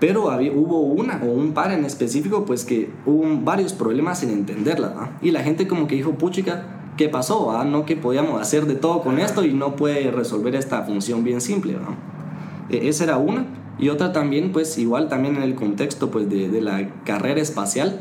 Pero 0.00 0.30
había, 0.30 0.52
hubo 0.52 0.80
una 0.80 1.20
o 1.22 1.26
un 1.26 1.52
par 1.52 1.72
en 1.72 1.84
específico 1.84 2.44
pues 2.44 2.64
que 2.64 2.90
hubo 3.06 3.24
varios 3.42 3.72
problemas 3.72 4.22
en 4.22 4.30
entenderla 4.30 5.18
y 5.22 5.30
la 5.30 5.42
gente 5.42 5.66
como 5.66 5.86
que 5.86 5.96
dijo 5.96 6.12
puchica 6.12 6.92
qué 6.96 7.08
pasó 7.08 7.46
¿va? 7.46 7.64
no 7.64 7.84
que 7.84 7.96
podíamos 7.96 8.40
hacer 8.40 8.66
de 8.66 8.74
todo 8.74 9.02
con 9.02 9.18
esto 9.18 9.44
y 9.44 9.52
no 9.52 9.76
puede 9.76 10.10
resolver 10.10 10.54
esta 10.54 10.82
función 10.82 11.24
bien 11.24 11.40
simple 11.40 11.74
¿va? 11.74 11.96
E, 12.70 12.88
esa 12.88 13.04
era 13.04 13.18
una 13.18 13.46
y 13.78 13.88
otra 13.88 14.12
también 14.12 14.52
pues 14.52 14.78
igual 14.78 15.08
también 15.08 15.36
en 15.36 15.42
el 15.42 15.54
contexto 15.54 16.10
pues 16.10 16.28
de, 16.28 16.48
de 16.48 16.60
la 16.60 16.90
carrera 17.04 17.40
espacial 17.40 18.00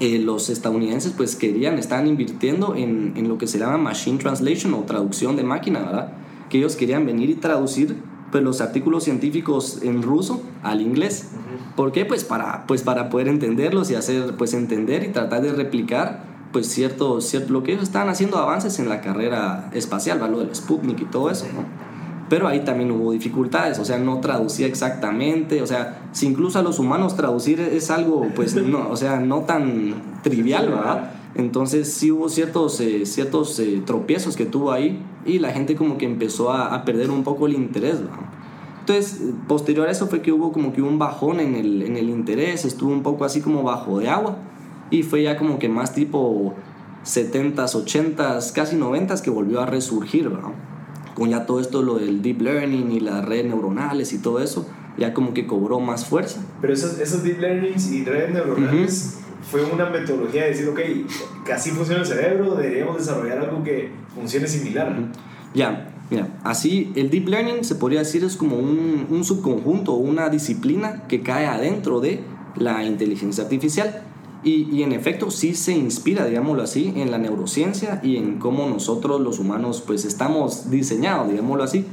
eh, 0.00 0.18
los 0.18 0.50
estadounidenses 0.50 1.12
pues 1.12 1.36
querían, 1.36 1.78
estaban 1.78 2.08
invirtiendo 2.08 2.74
en, 2.74 3.12
en, 3.16 3.28
lo 3.28 3.38
que 3.38 3.46
se 3.46 3.60
llama 3.60 3.78
Machine 3.78 4.18
Translation 4.18 4.74
o 4.74 4.80
traducción 4.80 5.36
de 5.36 5.44
máquina, 5.44 5.78
¿verdad? 5.80 6.12
Que 6.50 6.58
ellos 6.58 6.74
querían 6.74 7.06
venir 7.06 7.30
y 7.30 7.36
traducir 7.36 7.96
pues, 8.34 8.42
los 8.42 8.60
artículos 8.60 9.04
científicos 9.04 9.78
en 9.82 10.02
ruso 10.02 10.42
al 10.64 10.80
inglés. 10.80 11.28
¿Por 11.76 11.92
qué? 11.92 12.04
Pues 12.04 12.24
para, 12.24 12.66
pues 12.66 12.82
para 12.82 13.08
poder 13.08 13.28
entenderlos 13.28 13.92
y 13.92 13.94
hacer, 13.94 14.34
pues 14.36 14.54
entender 14.54 15.04
y 15.04 15.12
tratar 15.12 15.40
de 15.40 15.52
replicar 15.52 16.24
pues 16.50 16.66
cierto, 16.66 17.20
cierto, 17.20 17.52
lo 17.52 17.62
que 17.62 17.74
ellos 17.74 17.84
estaban 17.84 18.08
haciendo 18.08 18.38
avances 18.38 18.80
en 18.80 18.88
la 18.88 19.00
carrera 19.00 19.70
espacial, 19.72 20.18
¿verdad? 20.18 20.32
lo 20.32 20.40
del 20.40 20.52
Sputnik 20.52 21.02
y 21.02 21.04
todo 21.04 21.30
eso, 21.30 21.46
¿no? 21.54 21.64
Pero 22.28 22.48
ahí 22.48 22.64
también 22.64 22.90
hubo 22.90 23.12
dificultades, 23.12 23.78
o 23.78 23.84
sea, 23.84 23.98
no 23.98 24.18
traducía 24.18 24.66
exactamente, 24.66 25.62
o 25.62 25.66
sea, 25.68 26.08
si 26.10 26.26
incluso 26.26 26.58
a 26.58 26.62
los 26.62 26.80
humanos 26.80 27.14
traducir 27.14 27.60
es 27.60 27.92
algo, 27.92 28.26
pues, 28.34 28.56
no, 28.56 28.88
o 28.90 28.96
sea, 28.96 29.20
no 29.20 29.42
tan 29.42 29.94
trivial, 30.24 30.70
¿verdad? 30.70 31.12
Entonces 31.34 31.92
sí 31.92 32.12
hubo 32.12 32.28
ciertos, 32.28 32.80
eh, 32.80 33.06
ciertos 33.06 33.58
eh, 33.58 33.82
tropiezos 33.84 34.36
que 34.36 34.46
tuvo 34.46 34.70
ahí 34.70 35.02
y 35.26 35.40
la 35.40 35.50
gente 35.52 35.74
como 35.74 35.98
que 35.98 36.06
empezó 36.06 36.52
a, 36.52 36.74
a 36.74 36.84
perder 36.84 37.10
un 37.10 37.24
poco 37.24 37.46
el 37.46 37.54
interés, 37.54 38.00
¿verdad? 38.00 38.30
Entonces, 38.86 39.18
posterior 39.48 39.88
a 39.88 39.90
eso 39.90 40.08
fue 40.08 40.20
que 40.20 40.30
hubo 40.30 40.52
como 40.52 40.74
que 40.74 40.82
un 40.82 40.98
bajón 40.98 41.40
en 41.40 41.54
el, 41.54 41.82
en 41.82 41.96
el 41.96 42.10
interés, 42.10 42.66
estuvo 42.66 42.92
un 42.92 43.02
poco 43.02 43.24
así 43.24 43.40
como 43.40 43.62
bajo 43.62 43.98
de 43.98 44.10
agua 44.10 44.36
y 44.90 45.02
fue 45.02 45.22
ya 45.22 45.38
como 45.38 45.58
que 45.58 45.70
más 45.70 45.94
tipo 45.94 46.54
70s, 47.02 47.54
80s, 47.54 48.52
casi 48.52 48.76
90s 48.76 49.22
que 49.22 49.30
volvió 49.30 49.62
a 49.62 49.66
resurgir, 49.66 50.28
¿verdad? 50.28 50.52
Con 51.14 51.30
ya 51.30 51.46
todo 51.46 51.60
esto, 51.60 51.82
lo 51.82 51.94
del 51.94 52.20
deep 52.20 52.42
learning 52.42 52.92
y 52.92 53.00
las 53.00 53.24
redes 53.24 53.46
neuronales 53.46 54.12
y 54.12 54.18
todo 54.18 54.40
eso, 54.40 54.66
ya 54.98 55.14
como 55.14 55.32
que 55.32 55.46
cobró 55.46 55.80
más 55.80 56.04
fuerza. 56.04 56.42
Pero 56.60 56.74
esos, 56.74 56.98
esos 57.00 57.22
deep 57.22 57.40
learnings 57.40 57.90
y 57.90 58.04
redes 58.04 58.34
neuronales 58.34 59.23
fue 59.50 59.64
una 59.64 59.86
metodología 59.86 60.44
de 60.44 60.50
decir, 60.50 60.68
ok, 60.68 60.80
así 61.52 61.70
funciona 61.70 62.00
el 62.00 62.06
cerebro, 62.06 62.54
deberíamos 62.54 62.98
desarrollar 62.98 63.38
algo 63.38 63.62
que 63.62 63.90
funcione 64.14 64.46
similar. 64.46 64.94
Ya, 65.54 65.92
mira, 66.10 66.28
así 66.42 66.92
el 66.96 67.10
deep 67.10 67.28
learning 67.28 67.64
se 67.64 67.74
podría 67.74 68.00
decir 68.00 68.24
es 68.24 68.36
como 68.36 68.56
un, 68.56 69.06
un 69.10 69.24
subconjunto 69.24 69.92
una 69.92 70.28
disciplina 70.28 71.04
que 71.08 71.22
cae 71.22 71.46
adentro 71.46 72.00
de 72.00 72.20
la 72.56 72.84
inteligencia 72.84 73.44
artificial. 73.44 74.02
Y, 74.42 74.68
y, 74.70 74.82
en 74.82 74.92
efecto 74.92 75.30
sí 75.30 75.54
se 75.54 75.72
inspira, 75.72 76.26
digámoslo 76.26 76.62
así, 76.62 76.92
en 76.96 77.10
la 77.10 77.16
neurociencia 77.16 78.00
y 78.02 78.18
en 78.18 78.38
cómo 78.38 78.68
nosotros 78.68 79.18
los 79.22 79.38
humanos 79.38 79.82
pues 79.86 80.04
estamos 80.04 80.70
diseñados, 80.70 81.30
digámoslo 81.30 81.64
así. 81.64 81.86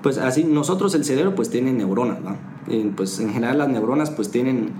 Pues 0.00 0.16
así, 0.18 0.44
nosotros 0.44 0.94
el 0.94 1.04
cerebro 1.04 1.34
pues 1.34 1.50
tiene 1.50 1.72
neuronas, 1.72 2.20
¿no? 2.20 2.36
Eh, 2.68 2.92
pues 2.96 3.18
en 3.18 3.32
general 3.32 3.58
las 3.58 3.68
neuronas 3.68 4.10
pues 4.10 4.30
tienen, 4.30 4.70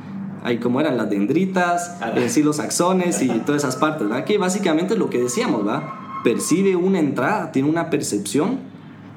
ahí 0.42 0.58
como 0.58 0.80
eran 0.80 0.96
las 0.96 1.10
dendritas, 1.10 1.96
eh, 2.16 2.28
sí 2.28 2.42
los 2.42 2.60
axones 2.60 3.22
y 3.22 3.28
todas 3.40 3.62
esas 3.62 3.76
partes, 3.76 4.08
¿verdad? 4.08 4.24
Que 4.24 4.38
básicamente 4.38 4.94
es 4.94 4.98
lo 4.98 5.10
que 5.10 5.18
decíamos, 5.18 5.64
¿verdad? 5.64 5.82
Percibe 6.24 6.76
una 6.76 6.98
entrada, 6.98 7.52
tiene 7.52 7.68
una 7.68 7.90
percepción, 7.90 8.60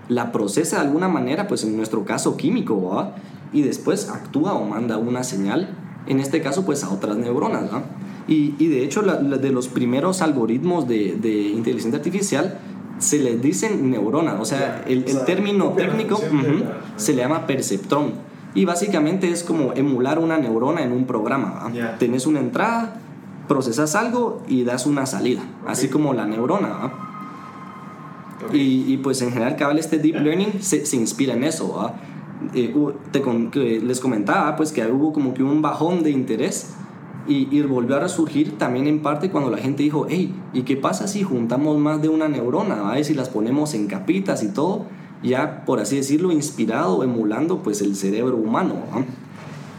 la 0.08 0.32
procesa 0.32 0.78
de 0.78 0.84
alguna 0.84 1.08
manera, 1.08 1.48
pues 1.48 1.63
en 1.63 1.78
nuestro 1.78 2.06
caso 2.06 2.38
químico, 2.38 2.90
¿verdad? 2.90 3.16
Y 3.54 3.62
después 3.62 4.10
actúa 4.10 4.54
o 4.54 4.66
manda 4.66 4.98
una 4.98 5.24
señal 5.24 5.75
en 6.08 6.20
este 6.20 6.42
caso 6.42 6.66
pues 6.66 6.84
a 6.84 6.90
otras 6.90 7.18
neuronas. 7.18 7.72
¿no? 7.72 7.84
Y, 8.28 8.56
y, 8.60 8.68
de 8.68 8.84
hecho 8.84 9.01
la, 9.01 9.22
la 9.22 9.38
de 9.38 9.51
los 9.51 9.68
primeros 9.68 10.22
algoritmos 10.22 10.88
de, 10.88 11.18
de, 11.20 11.32
inteligencia 11.32 11.98
artificial 11.98 12.60
se 13.00 13.20
les 13.20 13.42
dicen 13.42 13.90
neuronas, 13.90 14.40
o 14.40 14.46
sea, 14.46 14.84
el, 14.88 15.06
el 15.08 15.25
término 15.25 15.70
técnico 15.70 16.16
uh 16.16 16.36
-huh, 16.36 16.63
se 16.98 17.13
le 17.13 17.24
llama 17.24 17.48
perceptrón. 17.48 18.13
Y 18.53 18.65
básicamente 18.65 19.29
es 19.29 19.43
como 19.43 19.74
emular 19.74 20.20
una 20.20 20.38
neurona 20.38 20.84
en 20.84 20.91
un 20.91 21.05
programa. 21.05 21.70
Yeah. 21.72 21.98
Tenés 21.98 22.25
una 22.27 22.39
entrada, 22.39 23.00
procesas 23.48 23.96
algo 23.96 24.43
y 24.48 24.63
das 24.63 24.86
una 24.86 25.05
salida, 25.05 25.41
okay. 25.62 25.72
así 25.72 25.88
como 25.88 26.13
la 26.13 26.25
neurona. 26.25 26.91
Okay. 28.46 28.60
Y, 28.60 28.93
y, 28.93 28.98
pues 28.98 29.22
en 29.22 29.31
general, 29.31 29.55
cabal, 29.55 29.79
este 29.79 30.00
deep 30.00 30.15
learning 30.15 30.62
se, 30.62 30.86
se 30.86 30.98
inspira 30.98 31.34
en 31.34 31.43
eso. 31.43 31.75
¿va? 31.75 31.93
Eh, 32.53 32.74
te 33.12 33.22
con, 33.22 33.51
que 33.51 33.79
les 33.79 34.00
comentaba 34.00 34.55
pues 34.55 34.72
que 34.72 34.86
hubo 34.88 35.13
como 35.13 35.34
que 35.34 35.43
un 35.43 35.62
bajón 35.62 36.01
de 36.01 36.10
interés 36.10 36.74
y, 37.27 37.48
y, 37.55 37.62
volvió 37.62 37.98
a 37.98 38.00
resurgir 38.00 38.58
también 38.58 38.88
en 38.88 39.01
parte 39.01 39.29
cuando 39.29 39.51
la 39.51 39.58
gente 39.58 39.84
dijo, 39.84 40.08
hey, 40.10 40.34
¿y 40.53 40.63
qué 40.63 40.75
pasa 40.75 41.08
si 41.08 41.22
juntamos 41.22 41.77
más 41.77 42.01
de 42.01 42.10
una 42.10 42.27
neurona? 42.27 42.81
¿vale? 42.81 43.03
Si 43.03 43.13
las 43.13 43.29
ponemos 43.29 43.75
en 43.75 43.86
capitas 43.88 44.43
y 44.43 44.50
todo, 44.50 44.88
ya 45.24 45.66
por 45.66 45.80
así 45.80 45.98
decirlo, 45.98 46.32
inspirado, 46.32 47.04
emulando 47.04 47.62
pues 47.63 47.82
el 47.82 47.96
cerebro 47.96 48.38
humano. 48.38 48.75
¿no? 48.92 49.06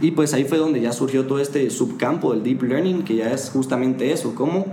Y 0.01 0.13
pues 0.13 0.35
ahí 0.35 0.45
fue 0.45 0.59
donde 0.59 0.81
ya 0.81 0.93
surgió 0.93 1.27
todo 1.27 1.39
este 1.39 1.69
subcampo 1.71 2.33
del 2.33 2.43
deep 2.43 2.63
learning, 2.63 3.03
que 3.03 3.17
ya 3.17 3.33
es 3.33 3.51
justamente 3.51 4.13
eso, 4.13 4.35
cómo 4.35 4.67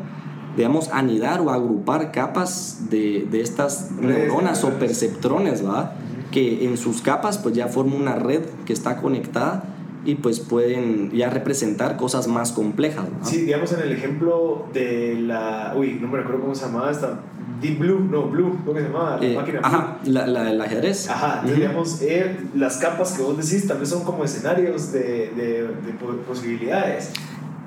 digamos, 0.57 0.89
anidar 0.89 1.39
o 1.41 1.51
agrupar 1.51 2.11
capas 2.11 2.89
de, 2.89 3.27
de 3.29 3.39
estas 3.39 3.91
neuronas 3.91 4.63
o 4.63 4.71
perceptrones, 4.71 5.65
¿va? 5.65 5.95
que 6.31 6.65
en 6.65 6.77
sus 6.77 7.01
capas 7.01 7.37
pues 7.37 7.55
ya 7.55 7.67
forma 7.67 7.95
una 7.95 8.15
red 8.15 8.41
que 8.65 8.73
está 8.73 8.97
conectada 8.97 9.63
y 10.05 10.15
pues 10.15 10.39
pueden 10.39 11.11
ya 11.11 11.29
representar 11.29 11.97
cosas 11.97 12.27
más 12.27 12.51
complejas. 12.51 13.05
Sí, 13.23 13.41
digamos 13.41 13.71
en 13.73 13.81
el 13.81 13.91
ejemplo 13.91 14.67
de 14.73 15.15
la... 15.19 15.73
Uy, 15.77 15.97
no 16.01 16.07
me 16.07 16.19
acuerdo 16.19 16.41
cómo 16.41 16.55
se 16.55 16.65
llamaba 16.65 16.91
esta... 16.91 17.19
Deep 17.61 17.79
Blue, 17.79 17.99
no, 17.99 18.23
Blue, 18.23 18.57
¿cómo 18.65 18.77
se 18.77 18.85
llamaba? 18.85 19.17
La 19.19 19.25
eh, 19.25 19.35
máquina 19.35 19.59
Ajá, 19.63 19.97
la, 20.05 20.27
la, 20.27 20.51
el 20.51 20.61
ajedrez. 20.61 21.09
Ajá, 21.09 21.41
uh 21.43 21.47
-huh. 21.47 21.53
digamos, 21.55 22.01
eh, 22.01 22.37
las 22.55 22.77
capas 22.77 23.13
que 23.13 23.21
vos 23.21 23.37
decís 23.37 23.67
vez 23.67 23.89
son 23.89 24.03
como 24.03 24.23
escenarios 24.23 24.91
de, 24.91 25.31
de, 25.35 25.67
de 25.85 25.93
posibilidades. 26.27 27.11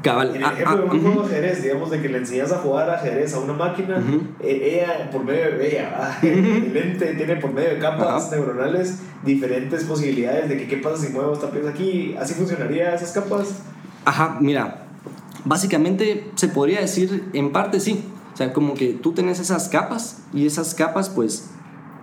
Cabal. 0.03 0.35
En 0.35 0.43
el 0.43 0.53
ejemplo 0.53 0.77
de 0.79 0.83
un 0.91 1.01
juego 1.01 1.29
de 1.29 1.37
ajedrez, 1.37 1.63
digamos, 1.63 1.91
de 1.91 2.03
que 2.03 2.09
le 2.09 2.19
enseñas 2.19 2.51
a 2.51 2.59
jugar 2.59 2.91
ajedrez 2.91 3.35
a 3.35 3.39
una 3.39 3.53
máquina, 3.53 3.99
uh 3.99 4.01
-huh. 4.01 4.21
eh, 4.41 4.83
ella, 4.83 5.11
por 5.13 5.25
medio 5.25 5.57
de 5.59 5.69
ella, 5.69 6.19
el 6.23 6.77
ente 6.77 7.15
tiene 7.15 7.37
por 7.37 7.53
medio 7.53 7.71
de 7.71 7.79
capas 7.79 8.25
uh 8.25 8.27
-huh. 8.27 8.31
neuronales 8.33 8.99
diferentes 9.25 9.85
posibilidades 9.85 10.49
de 10.49 10.57
que 10.59 10.67
qué 10.67 10.79
pasa 10.79 10.97
si 10.97 11.13
muevo 11.13 11.33
esta 11.33 11.51
pieza 11.51 11.69
aquí, 11.71 12.17
¿así 12.19 12.35
funcionaría 12.35 12.95
esas 12.95 13.13
capas? 13.13 13.63
Ajá, 14.05 14.39
mira, 14.41 14.87
básicamente 15.45 16.31
se 16.35 16.49
podría 16.49 16.81
decir, 16.81 17.25
en 17.33 17.53
parte 17.53 17.79
sí, 17.79 18.03
o 18.33 18.37
sea, 18.37 18.53
como 18.53 18.75
que 18.75 18.93
tú 18.95 19.13
tenés 19.13 19.41
esas 19.41 19.69
capas 19.69 20.23
y 20.33 20.47
esas 20.47 20.75
capas, 20.75 21.11
pues, 21.11 21.51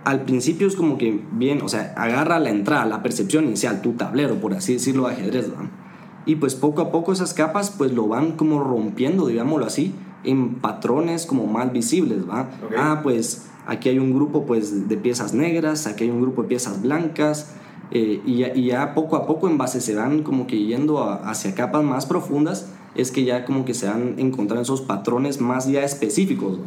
al 0.06 0.22
principio 0.22 0.68
es 0.68 0.76
como 0.76 0.98
que 0.98 1.24
bien, 1.32 1.62
o 1.62 1.70
sea, 1.70 1.94
agarra 1.98 2.40
la 2.40 2.50
entrada, 2.50 2.86
la 2.86 3.04
percepción 3.04 3.46
inicial, 3.46 3.82
tu 3.82 3.94
tablero, 3.94 4.36
por 4.36 4.54
así 4.54 4.74
decirlo, 4.74 5.08
de 5.08 5.14
ajedrez, 5.14 5.50
¿no? 5.50 5.90
y 6.30 6.36
pues 6.36 6.54
poco 6.54 6.84
a 6.84 6.92
poco 6.92 7.12
esas 7.12 7.34
capas 7.34 7.74
pues 7.76 7.92
lo 7.92 8.08
van 8.08 8.34
como 8.34 8.64
rompiendo, 8.64 9.26
digámoslo 9.26 9.66
así, 9.66 9.96
en 10.24 10.56
patrones 10.56 11.26
como 11.26 11.48
más 11.48 11.72
visibles, 11.72 12.30
¿va? 12.30 12.50
Okay. 12.66 12.78
Ah, 12.80 13.00
pues 13.02 13.48
aquí 13.66 13.90
hay 13.90 13.98
un 13.98 14.14
grupo 14.14 14.46
pues 14.46 14.88
de 14.88 14.96
piezas 14.96 15.34
negras, 15.34 15.88
aquí 15.88 16.04
hay 16.04 16.12
un 16.12 16.22
grupo 16.22 16.44
de 16.44 16.50
piezas 16.50 16.84
blancas, 16.84 17.56
eh, 17.90 18.22
y, 18.28 18.38
ya, 18.38 18.56
y, 18.56 18.68
ya, 18.68 18.94
poco 18.94 19.16
a 19.16 19.26
poco 19.26 19.50
en 19.50 19.58
base 19.58 19.82
se 19.82 19.96
van 19.96 20.22
como 20.22 20.46
que 20.46 20.64
yendo 20.64 21.00
a, 21.00 21.16
hacia 21.16 21.56
capas 21.56 21.84
más 21.84 22.06
profundas, 22.06 22.70
es 22.96 23.12
que 23.12 23.24
ya 23.24 23.46
como 23.46 23.66
que 23.66 23.74
se 23.74 23.88
van 23.88 24.16
encontrando 24.18 24.64
esos 24.64 24.82
patrones 24.82 25.42
más 25.42 25.68
ya 25.68 25.84
específicos. 25.84 26.60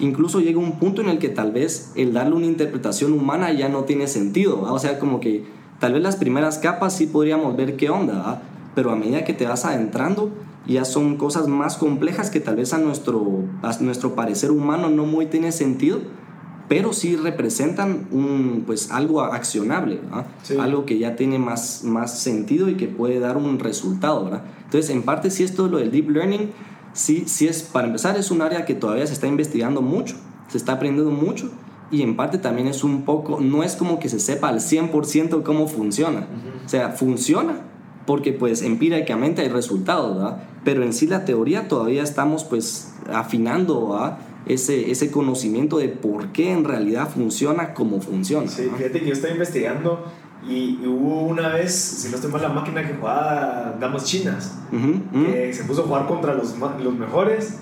Incluso 0.00 0.40
llega 0.40 0.58
un 0.58 0.78
punto 0.78 1.02
en 1.02 1.08
el 1.08 1.18
que 1.18 1.28
tal 1.28 1.52
vez 1.52 1.92
el 1.94 2.12
darle 2.12 2.34
una 2.34 2.46
interpretación 2.46 3.12
humana 3.12 3.52
ya 3.52 3.68
no 3.68 3.84
tiene 3.84 4.08
sentido. 4.08 4.62
O 4.62 4.78
sea, 4.78 4.98
como 4.98 5.20
que 5.20 5.44
tal 5.78 5.92
vez 5.92 6.02
las 6.02 6.16
primeras 6.16 6.58
capas 6.58 6.96
sí 6.96 7.06
podríamos 7.06 7.56
ver 7.56 7.76
qué 7.76 7.90
onda, 7.90 8.42
pero 8.74 8.90
a 8.90 8.96
medida 8.96 9.24
que 9.24 9.34
te 9.34 9.46
vas 9.46 9.64
adentrando 9.64 10.30
ya 10.66 10.84
son 10.84 11.16
cosas 11.16 11.46
más 11.46 11.76
complejas 11.76 12.30
que 12.30 12.40
tal 12.40 12.56
vez 12.56 12.72
a 12.72 12.78
nuestro, 12.78 13.44
a 13.62 13.76
nuestro 13.80 14.14
parecer 14.14 14.50
humano 14.50 14.88
no 14.88 15.04
muy 15.04 15.26
tiene 15.26 15.52
sentido, 15.52 16.00
pero 16.68 16.92
sí 16.92 17.16
representan 17.16 18.08
un, 18.10 18.64
pues, 18.66 18.90
algo 18.90 19.22
accionable, 19.22 20.00
sí. 20.42 20.56
algo 20.58 20.86
que 20.86 20.98
ya 20.98 21.16
tiene 21.16 21.38
más, 21.38 21.84
más 21.84 22.18
sentido 22.18 22.68
y 22.68 22.76
que 22.76 22.88
puede 22.88 23.18
dar 23.20 23.36
un 23.36 23.58
resultado. 23.58 24.24
¿verdad? 24.24 24.42
Entonces, 24.64 24.90
en 24.90 25.02
parte, 25.02 25.30
si 25.30 25.42
esto 25.42 25.68
lo 25.68 25.78
del 25.78 25.90
deep 25.90 26.10
learning, 26.10 26.50
sí, 26.92 27.24
sí 27.26 27.46
es, 27.46 27.62
para 27.62 27.86
empezar, 27.86 28.16
es 28.16 28.30
un 28.30 28.40
área 28.40 28.64
que 28.64 28.74
todavía 28.74 29.06
se 29.06 29.12
está 29.12 29.26
investigando 29.26 29.82
mucho, 29.82 30.16
se 30.48 30.56
está 30.56 30.72
aprendiendo 30.72 31.10
mucho, 31.10 31.50
y 31.90 32.02
en 32.02 32.16
parte 32.16 32.38
también 32.38 32.66
es 32.66 32.82
un 32.82 33.02
poco, 33.02 33.40
no 33.40 33.62
es 33.62 33.76
como 33.76 33.98
que 33.98 34.08
se 34.08 34.18
sepa 34.18 34.48
al 34.48 34.60
100% 34.60 35.42
cómo 35.42 35.68
funciona. 35.68 36.20
Uh 36.20 36.22
-huh. 36.22 36.66
O 36.66 36.68
sea, 36.68 36.90
funciona, 36.90 37.60
porque 38.06 38.32
pues 38.32 38.62
empíricamente 38.62 39.42
hay 39.42 39.48
resultados, 39.48 40.16
¿verdad? 40.16 40.42
Pero 40.64 40.82
en 40.82 40.92
sí 40.92 41.06
la 41.06 41.24
teoría 41.24 41.68
todavía 41.68 42.02
estamos 42.02 42.44
pues 42.44 42.94
afinando 43.12 43.90
¿verdad? 43.90 44.18
Ese, 44.46 44.90
ese 44.90 45.10
conocimiento 45.10 45.78
de 45.78 45.88
por 45.88 46.28
qué 46.28 46.52
en 46.52 46.64
realidad 46.64 47.08
funciona 47.08 47.74
como 47.74 48.00
funciona. 48.00 48.48
Sí, 48.48 48.68
fíjate 48.76 49.00
que 49.00 49.06
yo 49.06 49.12
estoy 49.12 49.32
investigando 49.32 50.04
y, 50.48 50.78
y, 50.82 50.86
hubo 50.86 51.22
una 51.22 51.48
vez, 51.48 51.74
si 51.74 52.10
no 52.10 52.16
estoy 52.16 52.30
mal, 52.30 52.42
la 52.42 52.50
máquina 52.50 52.86
que 52.86 52.94
jugaba 52.94 53.76
damas 53.80 54.04
chinas, 54.04 54.58
uh 54.72 54.76
-huh, 54.76 55.10
que 55.10 55.18
uh 55.18 55.22
-huh. 55.22 55.52
se 55.52 55.64
puso 55.64 55.82
a 55.82 55.86
jugar 55.86 56.06
contra 56.06 56.34
los, 56.34 56.54
los 56.82 56.94
mejores 56.94 57.60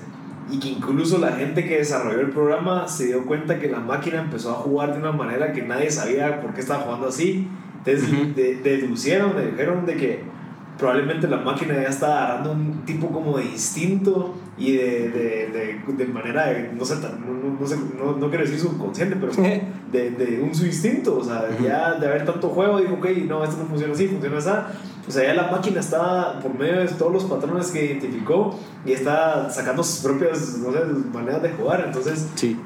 y 0.50 0.58
que 0.58 0.68
incluso 0.68 1.18
la 1.18 1.32
gente 1.32 1.64
que 1.64 1.78
desarrolló 1.78 2.20
el 2.20 2.30
programa 2.30 2.88
se 2.88 3.06
dio 3.06 3.24
cuenta 3.24 3.60
que 3.60 3.68
la 3.68 3.78
máquina 3.78 4.20
empezó 4.20 4.50
a 4.50 4.54
jugar 4.54 4.92
de 4.92 4.98
una 4.98 5.12
manera 5.12 5.52
que 5.52 5.62
nadie 5.62 5.90
sabía 5.90 6.40
por 6.42 6.52
qué 6.54 6.60
estaba 6.60 6.82
jugando 6.82 7.08
así. 7.08 7.48
Entonces 7.78 8.10
uh 8.10 8.14
-huh. 8.14 8.34
de, 8.34 8.56
deducieron, 8.56 9.36
dedujeron 9.36 9.86
de 9.86 9.96
que 9.96 10.24
probablemente 10.78 11.28
la 11.28 11.38
máquina 11.38 11.74
ya 11.74 11.88
está 11.88 12.24
agarrando 12.24 12.52
un 12.52 12.84
tipo 12.84 13.08
como 13.08 13.38
de 13.38 13.44
instinto 13.44 14.34
y 14.58 14.72
de, 14.72 15.08
de, 15.08 15.94
de, 15.94 16.06
manera, 16.06 16.46
de, 16.46 16.72
no 16.72 16.84
sé, 16.84 16.96
no, 16.96 17.58
no, 17.58 17.66
sé, 17.66 17.76
no, 17.76 18.16
no, 18.16 18.28
quiero 18.28 18.44
decir 18.44 18.58
subconsciente, 18.58 19.16
pero 19.16 19.32
de, 19.92 20.10
de 20.10 20.40
un 20.42 20.54
su 20.54 20.66
instinto, 20.66 21.18
o 21.18 21.24
sea, 21.24 21.48
ya 21.62 21.94
de 21.94 22.06
haber 22.06 22.24
tanto 22.24 22.48
juego, 22.48 22.78
digo, 22.78 22.94
ok, 22.94 23.06
no, 23.28 23.44
esto 23.44 23.56
no 23.58 23.66
funciona 23.66 23.92
así, 23.92 24.08
funciona 24.08 24.38
así. 24.38 24.50
O 25.06 25.10
sea, 25.10 25.24
ya 25.24 25.34
la 25.34 25.50
máquina 25.50 25.80
está 25.80 26.38
por 26.40 26.56
medio 26.56 26.78
de 26.78 26.86
todos 26.88 27.12
los 27.12 27.24
patrones 27.24 27.70
que 27.70 27.84
identificó 27.84 28.56
y 28.86 28.92
está 28.92 29.50
sacando 29.50 29.82
sus 29.82 29.98
propias 29.98 30.58
no 30.58 30.72
sé, 30.72 30.78
maneras 31.12 31.42
de 31.42 31.50
jugar. 31.50 31.82
Entonces, 31.86 32.28
sí. 32.36 32.56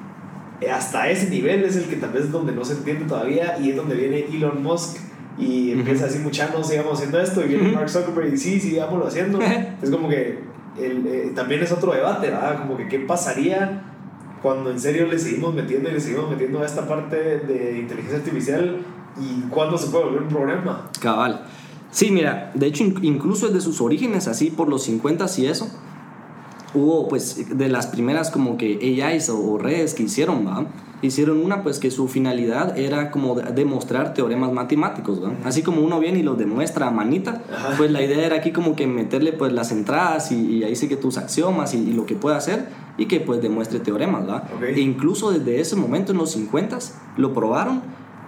Eh, 0.60 0.70
hasta 0.70 1.08
ese 1.08 1.28
nivel 1.28 1.64
es 1.64 1.76
el 1.76 1.84
que 1.84 1.96
tal 1.96 2.10
vez 2.10 2.24
es 2.24 2.32
donde 2.32 2.52
no 2.52 2.64
se 2.64 2.74
entiende 2.74 3.04
todavía 3.06 3.58
y 3.58 3.70
es 3.70 3.76
donde 3.76 3.94
viene 3.94 4.26
Elon 4.26 4.62
Musk 4.62 4.98
y 5.38 5.72
empieza 5.72 6.04
a 6.04 6.06
decir, 6.06 6.22
mucha 6.22 6.50
no 6.50 6.64
sigamos 6.64 6.94
haciendo 6.94 7.20
esto 7.20 7.44
y 7.44 7.48
viene 7.48 7.72
Mark 7.72 7.90
Zuckerberg 7.90 8.32
y 8.32 8.38
sí, 8.38 8.60
sigámoslo 8.60 9.06
haciendo. 9.06 9.38
es 9.82 9.90
como 9.90 10.08
que 10.08 10.38
el, 10.78 11.06
eh, 11.06 11.32
también 11.34 11.62
es 11.62 11.72
otro 11.72 11.92
debate, 11.92 12.30
¿verdad? 12.30 12.58
Como 12.58 12.76
que 12.76 12.88
qué 12.88 13.00
pasaría 13.00 13.82
cuando 14.42 14.70
en 14.70 14.78
serio 14.78 15.06
le 15.06 15.18
seguimos 15.18 15.54
metiendo 15.54 15.88
y 15.90 15.92
le 15.92 16.00
seguimos 16.00 16.30
metiendo 16.30 16.60
a 16.60 16.66
esta 16.66 16.86
parte 16.86 17.16
de 17.16 17.78
inteligencia 17.78 18.18
artificial 18.18 18.78
y 19.18 19.48
cuándo 19.48 19.76
se 19.78 19.88
puede 19.88 20.04
volver 20.04 20.22
un 20.22 20.28
problema. 20.28 20.90
Cabal. 21.00 21.44
Sí, 21.90 22.10
mira, 22.10 22.52
de 22.54 22.66
hecho 22.66 22.84
incluso 22.84 23.46
desde 23.46 23.60
sus 23.60 23.80
orígenes, 23.80 24.28
así 24.28 24.50
por 24.50 24.68
los 24.68 24.84
50 24.84 25.26
y 25.38 25.46
eso, 25.46 25.68
hubo 26.74 27.08
pues 27.08 27.56
de 27.56 27.68
las 27.68 27.86
primeras 27.86 28.30
como 28.30 28.56
que 28.56 29.02
AIs 29.02 29.30
o 29.30 29.58
redes 29.58 29.94
que 29.94 30.04
hicieron, 30.04 30.46
¿va? 30.46 30.66
Hicieron 31.02 31.44
una 31.44 31.62
pues 31.62 31.78
que 31.78 31.90
su 31.90 32.08
finalidad 32.08 32.78
era 32.78 33.10
como 33.10 33.34
demostrar 33.34 34.14
teoremas 34.14 34.52
matemáticos, 34.52 35.22
¿va? 35.22 35.32
Así 35.44 35.62
como 35.62 35.82
uno 35.82 36.00
viene 36.00 36.20
y 36.20 36.22
los 36.22 36.38
demuestra 36.38 36.88
a 36.88 36.90
manita, 36.90 37.42
pues 37.76 37.90
la 37.90 38.02
idea 38.02 38.24
era 38.24 38.36
aquí 38.36 38.50
como 38.50 38.74
que 38.74 38.86
meterle 38.86 39.32
pues 39.32 39.52
las 39.52 39.72
entradas 39.72 40.32
y, 40.32 40.64
ahí 40.64 40.74
sí 40.74 40.88
que 40.88 40.96
tus 40.96 41.18
axiomas 41.18 41.74
y, 41.74 41.92
lo 41.92 42.06
que 42.06 42.14
puede 42.14 42.36
hacer 42.36 42.68
y 42.98 43.06
que 43.06 43.20
pues 43.20 43.42
demuestre 43.42 43.80
teoremas, 43.80 44.28
¿va? 44.28 44.48
E 44.62 44.80
incluso 44.80 45.30
desde 45.30 45.60
ese 45.60 45.76
momento 45.76 46.12
en 46.12 46.18
los 46.18 46.32
50 46.32 46.78
lo 47.18 47.32
probaron 47.32 47.82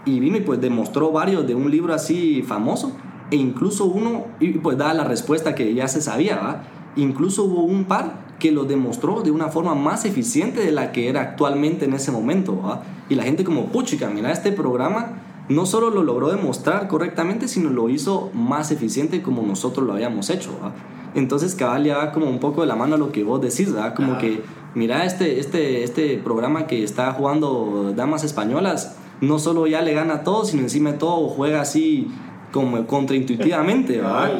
y 0.05 0.21
vino 0.21 0.37
y 0.37 0.41
pues 0.41 0.61
demostró 0.61 1.11
varios 1.11 1.47
de 1.47 1.55
un 1.55 1.71
libro 1.71 1.93
así 1.93 2.43
famoso 2.43 2.93
e 3.31 3.37
incluso 3.37 3.85
uno 3.87 4.27
y 4.41 4.53
pues 4.53 4.79
da 4.79 4.95
la 4.95 5.05
respuesta 5.05 5.55
que 5.55 5.75
ya 5.75 5.89
se 5.89 6.01
sabía, 6.01 6.37
¿va? 6.37 6.63
Incluso 6.97 7.45
hubo 7.45 7.63
un 7.63 7.85
par 7.85 8.28
que 8.39 8.53
lo 8.53 8.65
demostró 8.65 9.23
de 9.23 9.31
una 9.31 9.49
forma 9.49 9.75
más 9.75 10.05
eficiente 10.05 10.61
de 10.61 10.73
la 10.73 10.93
que 10.93 11.09
era 11.09 11.23
actualmente 11.23 11.85
en 11.85 11.95
ese 11.95 12.13
momento. 12.13 12.61
¿va? 12.61 12.83
Y 13.09 13.15
la 13.15 13.25
gente 13.25 13.45
como, 13.45 13.67
puchica, 13.67 14.09
mira, 14.09 14.33
este 14.33 14.53
programa 14.53 15.23
no 15.49 15.67
solo 15.67 15.91
lo 15.91 16.03
logró 16.03 16.31
demostrar 16.31 16.89
correctamente, 16.89 17.49
sino 17.49 17.71
lo 17.71 17.89
hizo 17.89 18.31
más 18.35 18.71
eficiente 18.71 19.23
como 19.23 19.43
nosotros 19.43 19.87
lo 19.87 19.95
habíamos 19.95 20.31
hecho. 20.31 20.51
¿va? 20.63 20.73
Entonces 21.15 21.55
cabal 21.55 21.85
ya 21.85 21.99
va 21.99 22.13
como 22.13 22.27
un 22.27 22.39
poco 22.39 22.61
de 22.61 22.67
la 22.67 22.77
mano 22.77 22.95
a 22.95 22.99
lo 22.99 23.13
que 23.13 23.25
vos 23.25 23.41
decís, 23.41 23.75
como 23.97 24.19
que, 24.19 24.43
mira, 24.75 25.05
este, 25.05 25.41
este, 25.41 25.83
este 25.83 26.19
programa 26.19 26.67
que 26.67 26.85
está 26.85 27.13
jugando 27.13 27.93
Damas 27.97 28.25
Españolas, 28.25 28.97
no 29.21 29.39
solo 29.39 29.67
ya 29.67 29.83
le 29.83 29.95
gana 29.95 30.15
a 30.15 30.23
todos, 30.23 30.51
sino 30.51 30.63
encima 30.63 30.93
de 30.93 30.99
todo 30.99 31.29
juega 31.29 31.61
así 31.61 32.09
como 32.53 32.87
contraintuitivamente, 32.87 34.01
¿va? 34.01 34.31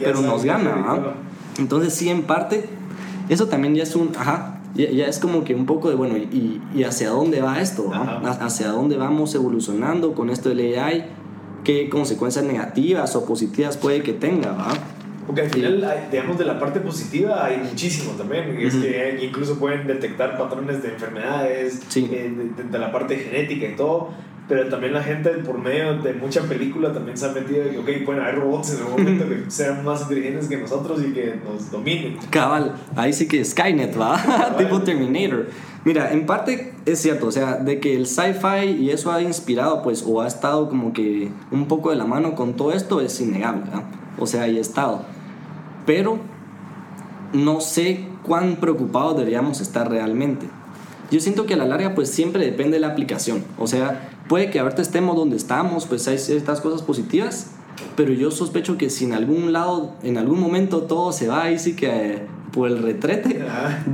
pero 0.00 0.22
nos 0.22 0.44
gana. 0.44 0.70
¿va? 0.74 1.14
Entonces 1.58 1.94
sí, 1.94 2.08
en 2.08 2.22
parte 2.22 2.68
eso 3.28 3.46
también 3.46 3.74
ya 3.74 3.82
es 3.82 3.94
un, 3.96 4.12
ajá, 4.16 4.60
ya, 4.74 5.06
es 5.06 5.18
como 5.18 5.44
que 5.44 5.54
un 5.54 5.66
poco 5.66 5.88
de, 5.88 5.94
bueno, 5.94 6.16
¿y, 6.16 6.60
y 6.74 6.84
hacia 6.84 7.10
dónde 7.10 7.40
va 7.40 7.60
esto? 7.60 7.90
¿Hacia 7.92 8.68
dónde 8.68 8.96
vamos 8.96 9.34
evolucionando 9.34 10.14
con 10.14 10.30
esto 10.30 10.48
del 10.48 10.78
AI? 10.78 11.06
¿Qué 11.62 11.88
consecuencias 11.88 12.44
negativas 12.44 13.14
o 13.16 13.24
positivas 13.24 13.76
puede 13.76 14.02
que 14.02 14.12
tenga? 14.12 14.52
¿va? 14.52 14.72
Porque 15.26 15.42
al 15.42 15.50
final, 15.50 16.06
digamos, 16.10 16.38
de 16.38 16.44
la 16.44 16.58
parte 16.58 16.80
positiva 16.80 17.44
hay 17.44 17.56
muchísimo 17.58 18.12
también. 18.12 18.56
Es 18.58 18.74
que 18.74 19.18
incluso 19.22 19.58
pueden 19.58 19.86
detectar 19.86 20.36
patrones 20.36 20.82
de 20.82 20.90
enfermedades, 20.90 21.80
eh, 21.96 22.52
de, 22.70 22.78
la 22.78 22.92
parte 22.92 23.16
genética 23.16 23.66
y 23.66 23.76
todo 23.76 24.10
pero 24.46 24.68
también 24.68 24.92
la 24.92 25.02
gente 25.02 25.30
por 25.30 25.58
medio 25.58 26.02
de 26.02 26.12
mucha 26.12 26.42
película 26.42 26.92
también 26.92 27.16
se 27.16 27.26
ha 27.26 27.32
metido 27.32 27.64
que, 27.70 27.78
ok, 27.78 28.04
pueden 28.04 28.22
haber 28.22 28.36
robots 28.36 28.74
en 28.74 28.78
algún 28.78 29.02
momento 29.02 29.28
que 29.28 29.50
sean 29.50 29.84
más 29.84 30.02
inteligentes 30.02 30.48
que 30.48 30.58
nosotros 30.58 31.00
y 31.02 31.12
que 31.12 31.40
nos 31.44 31.70
dominen. 31.70 32.18
Cabal, 32.30 32.74
ahí 32.94 33.12
sí 33.12 33.26
que 33.26 33.42
Skynet 33.42 33.98
va, 33.98 34.54
tipo 34.58 34.82
Terminator. 34.82 35.46
Mira, 35.84 36.12
en 36.12 36.26
parte 36.26 36.74
es 36.84 37.00
cierto, 37.00 37.26
o 37.26 37.32
sea, 37.32 37.56
de 37.56 37.80
que 37.80 37.94
el 37.94 38.06
sci-fi 38.06 38.66
y 38.78 38.90
eso 38.90 39.12
ha 39.12 39.22
inspirado, 39.22 39.82
pues, 39.82 40.04
o 40.06 40.20
ha 40.20 40.26
estado 40.26 40.68
como 40.68 40.92
que 40.92 41.30
un 41.50 41.66
poco 41.66 41.90
de 41.90 41.96
la 41.96 42.04
mano 42.04 42.34
con 42.34 42.54
todo 42.54 42.72
esto, 42.72 43.00
es 43.00 43.20
innegable, 43.20 43.64
¿verdad? 43.64 43.84
O 44.18 44.26
sea, 44.26 44.42
ahí 44.42 44.58
ha 44.58 44.60
estado. 44.60 45.04
Pero 45.86 46.18
no 47.32 47.60
sé 47.60 48.06
cuán 48.22 48.56
preocupados 48.56 49.16
deberíamos 49.16 49.60
estar 49.60 49.90
realmente. 49.90 50.46
Yo 51.10 51.20
siento 51.20 51.44
que 51.46 51.54
a 51.54 51.56
la 51.58 51.66
larga, 51.66 51.94
pues, 51.94 52.10
siempre 52.10 52.44
depende 52.44 52.76
de 52.76 52.80
la 52.80 52.88
aplicación. 52.88 53.44
O 53.58 53.66
sea, 53.66 54.13
puede 54.28 54.50
que 54.50 54.58
ahorita 54.58 54.82
estemos 54.82 55.16
donde 55.16 55.36
estamos, 55.36 55.86
pues 55.86 56.06
hay 56.08 56.18
ciertas 56.18 56.60
cosas 56.60 56.82
positivas, 56.82 57.50
pero 57.96 58.12
yo 58.12 58.30
sospecho 58.30 58.78
que 58.78 58.90
si 58.90 59.04
en 59.04 59.12
algún 59.12 59.52
lado, 59.52 59.92
en 60.02 60.18
algún 60.18 60.40
momento 60.40 60.82
todo 60.82 61.12
se 61.12 61.28
va 61.28 61.44
ahí 61.44 61.58
sí 61.58 61.74
que 61.74 62.26
por 62.52 62.68
el 62.68 62.82
retrete, 62.82 63.44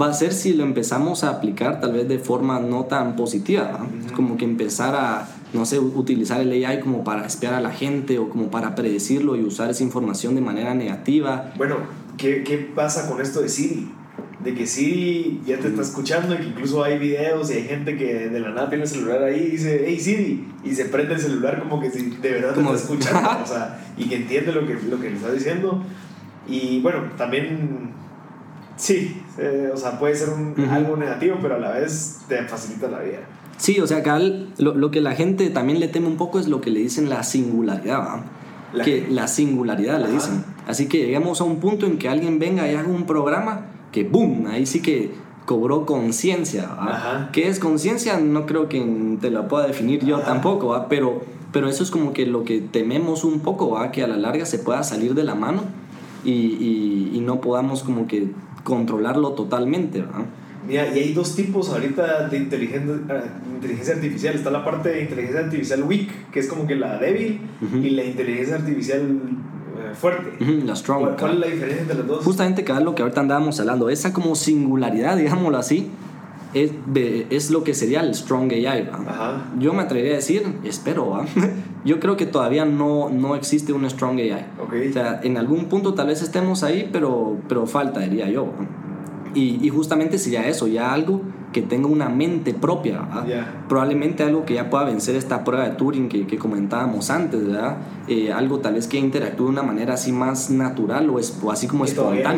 va 0.00 0.08
a 0.08 0.12
ser 0.12 0.34
si 0.34 0.52
lo 0.52 0.64
empezamos 0.64 1.24
a 1.24 1.30
aplicar 1.30 1.80
tal 1.80 1.94
vez 1.94 2.06
de 2.08 2.18
forma 2.18 2.60
no 2.60 2.84
tan 2.84 3.16
positiva, 3.16 3.86
como 4.14 4.36
que 4.36 4.44
empezar 4.44 4.94
a, 4.94 5.26
no 5.54 5.64
sé, 5.64 5.78
utilizar 5.78 6.42
el 6.42 6.52
AI 6.52 6.80
como 6.80 7.02
para 7.02 7.26
espiar 7.26 7.54
a 7.54 7.60
la 7.60 7.70
gente 7.70 8.18
o 8.18 8.28
como 8.28 8.50
para 8.50 8.74
predecirlo 8.74 9.34
y 9.36 9.44
usar 9.44 9.70
esa 9.70 9.82
información 9.82 10.34
de 10.34 10.42
manera 10.42 10.74
negativa. 10.74 11.52
Bueno, 11.56 11.76
¿qué, 12.18 12.44
qué 12.44 12.58
pasa 12.58 13.08
con 13.08 13.22
esto 13.22 13.40
de 13.40 13.48
Siri? 13.48 13.90
De 14.42 14.54
que 14.54 14.66
Siri 14.66 15.42
ya 15.46 15.58
te 15.58 15.68
está 15.68 15.82
escuchando 15.82 16.34
y 16.34 16.38
que 16.38 16.44
incluso 16.44 16.82
hay 16.82 16.98
videos 16.98 17.50
y 17.50 17.54
hay 17.54 17.64
gente 17.64 17.96
que 17.96 18.28
de 18.30 18.40
la 18.40 18.50
nada 18.50 18.68
tiene 18.70 18.84
el 18.84 18.88
celular 18.88 19.22
ahí 19.22 19.38
y 19.38 19.50
dice, 19.50 19.84
hey 19.86 20.00
Siri, 20.00 20.48
y 20.64 20.74
se 20.74 20.86
prende 20.86 21.14
el 21.14 21.20
celular 21.20 21.58
como 21.60 21.80
que 21.80 21.90
si 21.90 22.10
de 22.10 22.30
verdad 22.30 22.54
te 22.54 22.60
está 22.60 22.74
escuchando, 22.74 23.30
o 23.44 23.46
sea, 23.46 23.80
y 23.96 24.08
que 24.08 24.16
entiende 24.16 24.52
lo 24.52 24.66
que, 24.66 24.74
lo 24.74 24.98
que 24.98 25.10
le 25.10 25.16
está 25.16 25.30
diciendo. 25.30 25.82
Y 26.48 26.80
bueno, 26.80 27.02
también, 27.18 27.92
sí, 28.76 29.20
eh, 29.38 29.70
o 29.72 29.76
sea, 29.76 29.98
puede 29.98 30.16
ser 30.16 30.30
un, 30.30 30.58
algo 30.70 30.96
negativo, 30.96 31.36
pero 31.42 31.56
a 31.56 31.58
la 31.58 31.72
vez 31.72 32.20
te 32.26 32.42
facilita 32.44 32.88
la 32.88 33.00
vida. 33.00 33.18
Sí, 33.58 33.78
o 33.78 33.86
sea, 33.86 33.98
acá 33.98 34.18
lo, 34.18 34.74
lo, 34.74 34.90
que 34.90 35.02
la 35.02 35.14
gente 35.14 35.50
también 35.50 35.80
le 35.80 35.88
teme 35.88 36.06
un 36.06 36.16
poco 36.16 36.40
es 36.40 36.48
lo 36.48 36.62
que 36.62 36.70
le 36.70 36.80
dicen 36.80 37.10
la 37.10 37.22
singularidad, 37.22 38.22
que 38.84 39.06
la 39.10 39.28
singularidad 39.28 40.00
le 40.00 40.10
dicen. 40.10 40.44
Así 40.66 40.86
que 40.86 41.04
llegamos 41.04 41.42
a 41.42 41.44
un 41.44 41.60
punto 41.60 41.84
en 41.84 41.98
que 41.98 42.08
alguien 42.08 42.38
venga 42.38 42.66
y 42.70 42.74
haga 42.74 42.88
un 42.88 43.04
programa 43.04 43.66
que 43.92 44.04
boom, 44.04 44.46
ahí 44.46 44.66
sí 44.66 44.80
que 44.80 45.10
cobró 45.46 45.84
conciencia. 45.84 46.68
¿Qué 47.32 47.48
es 47.48 47.58
conciencia? 47.58 48.18
No 48.18 48.46
creo 48.46 48.68
que 48.68 49.16
te 49.20 49.30
la 49.30 49.48
pueda 49.48 49.66
definir 49.66 50.04
yo 50.04 50.20
tampoco, 50.20 50.86
pero, 50.88 51.22
pero 51.52 51.68
eso 51.68 51.82
es 51.82 51.90
como 51.90 52.12
que 52.12 52.26
lo 52.26 52.44
que 52.44 52.60
tememos 52.60 53.24
un 53.24 53.40
poco, 53.40 53.70
¿va? 53.70 53.90
que 53.90 54.02
a 54.02 54.06
la 54.06 54.16
larga 54.16 54.46
se 54.46 54.58
pueda 54.58 54.82
salir 54.84 55.14
de 55.14 55.24
la 55.24 55.34
mano 55.34 55.62
y, 56.24 56.30
y, 56.30 57.10
y 57.14 57.20
no 57.20 57.40
podamos 57.40 57.82
como 57.82 58.06
que 58.06 58.28
controlarlo 58.62 59.32
totalmente. 59.32 60.02
¿va? 60.02 60.24
Mira, 60.66 60.94
y 60.94 60.98
hay 60.98 61.12
dos 61.14 61.34
tipos 61.34 61.70
ahorita 61.70 62.28
de 62.28 62.36
inteligencia, 62.36 62.94
eh, 62.94 63.22
inteligencia 63.54 63.94
artificial. 63.94 64.34
Está 64.34 64.50
la 64.50 64.64
parte 64.64 64.90
de 64.90 65.02
inteligencia 65.02 65.40
artificial 65.40 65.82
weak, 65.82 66.30
que 66.30 66.40
es 66.40 66.46
como 66.46 66.66
que 66.66 66.76
la 66.76 66.98
débil, 66.98 67.40
y 67.82 67.90
la 67.90 68.04
inteligencia 68.04 68.56
artificial 68.56 69.20
fuerte. 69.94 70.44
la 70.44 70.76
strong. 70.76 71.16
¿Cuál, 71.18 71.34
es 71.34 71.38
la 71.38 71.46
diferencia 71.46 71.82
entre 71.82 71.98
las 71.98 72.06
dos? 72.06 72.24
Justamente, 72.24 72.64
cada 72.64 72.80
lo 72.80 72.94
que 72.94 73.02
ahorita 73.02 73.20
andábamos 73.20 73.60
hablando, 73.60 73.88
esa 73.88 74.12
como 74.12 74.34
singularidad, 74.34 75.16
digámoslo 75.16 75.58
así, 75.58 75.90
es, 76.54 76.72
es 77.30 77.50
lo 77.50 77.64
que 77.64 77.74
sería 77.74 78.00
el 78.00 78.14
strong 78.14 78.52
AI. 78.52 78.90
Yo 79.58 79.72
me 79.72 79.82
atrevería 79.82 80.14
a 80.14 80.16
decir, 80.16 80.58
espero, 80.64 81.24
yo 81.84 82.00
creo 82.00 82.16
que 82.16 82.26
todavía 82.26 82.64
no, 82.64 83.10
no 83.10 83.36
existe 83.36 83.72
un 83.72 83.88
strong 83.88 84.18
AI. 84.18 84.46
O 84.58 84.92
sea, 84.92 85.20
en 85.22 85.36
algún 85.36 85.66
punto 85.66 85.94
tal 85.94 86.08
vez 86.08 86.22
estemos 86.22 86.62
ahí, 86.62 86.88
pero, 86.92 87.36
pero 87.48 87.66
falta, 87.66 88.00
diría 88.00 88.28
yo. 88.28 88.48
Y, 89.34 89.64
y 89.64 89.68
justamente 89.68 90.18
sería 90.18 90.48
eso, 90.48 90.66
ya 90.66 90.92
algo 90.92 91.22
que 91.52 91.62
tenga 91.62 91.88
una 91.88 92.08
mente 92.08 92.54
propia, 92.54 93.02
probablemente 93.68 94.22
algo 94.22 94.44
que 94.44 94.54
ya 94.54 94.70
pueda 94.70 94.84
vencer 94.84 95.16
esta 95.16 95.42
prueba 95.42 95.68
de 95.68 95.74
Turing 95.74 96.08
que, 96.08 96.26
que 96.26 96.38
comentábamos 96.38 97.10
antes, 97.10 97.46
¿verdad? 97.46 97.78
Eh, 98.06 98.32
algo 98.32 98.58
tal 98.58 98.74
vez 98.74 98.86
que 98.86 98.98
interactúe 98.98 99.44
de 99.44 99.50
una 99.50 99.62
manera 99.62 99.94
así 99.94 100.12
más 100.12 100.50
natural 100.50 101.10
o, 101.10 101.18
es, 101.18 101.38
o 101.42 101.50
así 101.50 101.66
como 101.66 101.84
espontánea. 101.84 102.36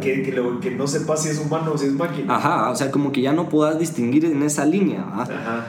que, 0.00 0.22
que, 0.22 0.32
que, 0.60 0.70
no 0.72 0.86
sepa 0.86 1.16
si 1.16 1.30
es 1.30 1.38
humano 1.38 1.72
o 1.74 1.78
si 1.78 1.86
es 1.86 1.92
máquina. 1.92 2.36
Ajá, 2.36 2.70
o 2.70 2.76
sea, 2.76 2.90
como 2.90 3.12
que 3.12 3.22
ya 3.22 3.32
no 3.32 3.48
puedas 3.48 3.78
distinguir 3.78 4.24
en 4.24 4.42
esa 4.42 4.64
línea. 4.64 5.04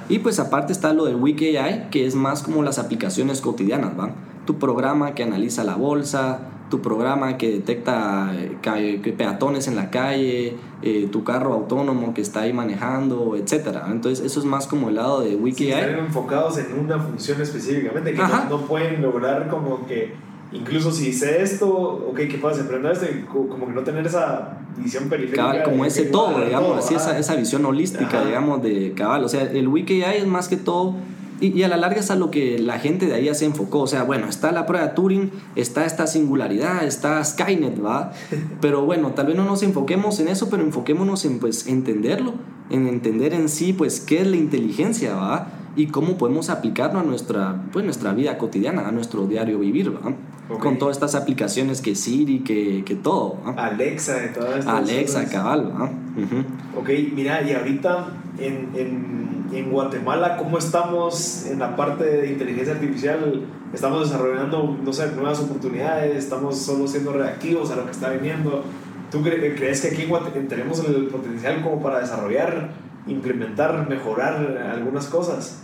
Y 0.10 0.20
pues 0.20 0.40
aparte 0.40 0.74
está 0.74 0.94
lo 0.94 1.06
del 1.06 1.16
Wiki 1.16 1.58
AI, 1.58 1.88
que 1.92 2.06
es 2.06 2.16
más 2.16 2.44
como 2.44 2.64
las 2.64 2.80
aplicaciones 2.80 3.42
cotidianas, 3.42 3.98
¿va? 3.98 4.12
Tu 4.46 4.58
programa 4.58 5.14
que 5.14 5.24
analiza 5.24 5.64
la 5.64 5.76
bolsa, 5.76 6.40
tu 6.72 6.82
programa 6.82 7.38
que 7.38 7.52
detecta 7.52 8.32
eh, 8.34 9.14
peatones 9.16 9.68
en 9.68 9.76
la 9.76 9.92
calle, 9.92 10.56
eh, 10.82 11.08
tu 11.12 11.24
carro 11.24 11.54
autónomo 11.54 12.16
que 12.16 12.22
está 12.22 12.42
ahí 12.42 12.54
manejando, 12.54 13.36
etcétera. 13.36 13.88
Entonces 13.92 14.26
eso 14.26 14.40
es 14.40 14.46
más 14.46 14.66
como 14.66 14.90
el 14.90 14.96
lado 14.96 15.22
de 15.22 15.36
WikiAI. 15.36 15.82
están 15.82 16.06
enfocados 16.06 16.58
en 16.58 16.80
una 16.80 16.98
función 16.98 17.40
específicamente 17.42 18.14
que 18.14 18.22
no, 18.50 18.62
pueden 18.62 19.02
lograr 19.02 19.50
como 19.50 19.86
que 19.86 20.14
incluso 20.54 20.92
si 20.92 21.14
sé 21.14 21.44
esto, 21.44 21.70
ok, 21.70 22.18
¿qué 22.18 22.40
pasa? 22.42 22.64
Aprendo 22.64 22.90
esto 22.90 23.06
como 23.28 23.68
que 23.68 23.74
no 23.74 23.82
tener 23.82 24.08
esa 24.08 24.58
visión 24.78 25.10
periférica. 25.10 25.44
Cabal, 25.44 25.64
como 25.64 25.86
ese 25.86 26.06
que 26.06 26.10
todo, 26.10 26.44
digamos, 26.44 26.70
todo, 26.70 26.80
así 26.80 26.96
esa, 26.96 27.36
visión 27.36 27.66
holística, 27.66 28.18
Ajá. 28.18 28.26
digamos, 28.26 28.64
de 28.64 28.94
cabal. 28.94 29.26
O 29.26 29.30
sea, 29.30 29.44
el 29.44 29.68
Wiki 29.68 30.02
es 30.02 30.26
más 30.26 30.48
que 30.48 30.58
todo, 30.58 30.96
y, 31.42 31.48
y 31.58 31.64
a 31.64 31.68
la 31.68 31.76
larga 31.76 32.00
es 32.00 32.12
a 32.12 32.16
lo 32.16 32.32
que 32.32 32.60
la 32.60 32.80
gente 32.80 33.08
de 33.08 33.16
ahí 33.16 33.26
ya 33.26 33.34
se 33.34 33.46
enfocó. 33.46 33.80
O 33.82 33.88
sea, 33.88 34.04
bueno, 34.04 34.28
está 34.28 34.52
la 34.52 34.66
prueba 34.66 34.88
de 34.88 34.94
Turing, 34.94 35.32
está 35.56 35.86
esta 35.86 36.08
singularidad, 36.08 36.86
está 36.86 37.22
Skynet, 37.24 37.84
¿va? 37.84 38.14
Pero 38.62 38.86
bueno, 38.86 39.12
tal 39.12 39.28
vez 39.28 39.36
no 39.36 39.44
nos 39.44 39.64
enfoquemos 39.64 40.20
en 40.20 40.28
eso, 40.28 40.50
pero 40.50 40.64
enfoquémonos 40.64 41.26
en, 41.26 41.40
pues, 41.40 41.68
entenderlo, 41.68 42.36
en 42.70 42.88
entender 42.88 43.34
en 43.34 43.50
sí, 43.50 43.74
pues, 43.74 44.00
qué 44.00 44.22
es 44.22 44.28
la 44.28 44.38
inteligencia, 44.38 45.16
¿va? 45.16 45.48
Y 45.76 45.88
cómo 45.88 46.18
podemos 46.18 46.50
aplicarlo 46.50 47.00
a 47.00 47.04
nuestra, 47.04 47.64
pues, 47.72 47.84
nuestra 47.86 48.14
vida 48.14 48.38
cotidiana, 48.38 48.88
a 48.88 48.92
nuestro 48.92 49.26
diario 49.26 49.58
vivir, 49.60 49.94
¿va? 49.96 50.14
Ok. 50.50 50.60
Con 50.60 50.78
todas 50.78 50.98
estas 50.98 51.16
aplicaciones 51.16 51.82
que 51.82 51.96
Siri, 51.96 52.40
que, 52.40 52.84
que 52.86 52.96
todo, 52.96 53.38
¿va? 53.46 53.68
Alexa, 53.68 54.16
de 54.16 54.28
todas 54.30 54.60
estas 54.60 54.74
Alexa, 54.74 55.20
cosas. 55.20 55.32
cabal, 55.34 55.72
¿va? 55.74 55.86
Ujú. 55.86 56.80
Ok, 56.82 56.90
mira, 57.16 57.42
y 57.42 57.54
ahorita 57.54 58.08
en, 58.38 58.70
en, 58.76 59.31
en 59.52 59.70
Guatemala, 59.72 60.38
¿cómo 60.38 60.58
estamos 60.58 61.46
en 61.46 61.60
la 61.60 61.76
parte 61.76 62.04
de 62.06 62.32
inteligencia 62.32 62.74
artificial? 62.74 63.42
¿Estamos 63.74 64.10
desarrollando, 64.10 64.78
no 64.84 64.94
sé, 64.94 65.12
nuevas 65.14 65.40
oportunidades? 65.40 66.16
¿Estamos 66.16 66.58
solo 66.58 66.88
siendo 66.88 67.14
reactivos 67.14 67.72
a 67.72 67.76
lo 67.76 67.86
que 67.86 67.92
está 67.92 68.10
viniendo? 68.10 68.64
¿Tú 69.12 69.20
cre- 69.22 69.56
crees 69.58 69.82
que 69.82 69.90
aquí 69.90 70.04
en 70.04 70.10
Guate- 70.10 70.48
tenemos 70.48 70.80
el 70.86 71.08
potencial 71.08 71.62
como 71.64 71.82
para 71.82 72.00
desarrollar, 72.00 72.70
implementar, 73.08 73.88
mejorar 73.90 74.58
algunas 74.74 75.08
cosas? 75.08 75.64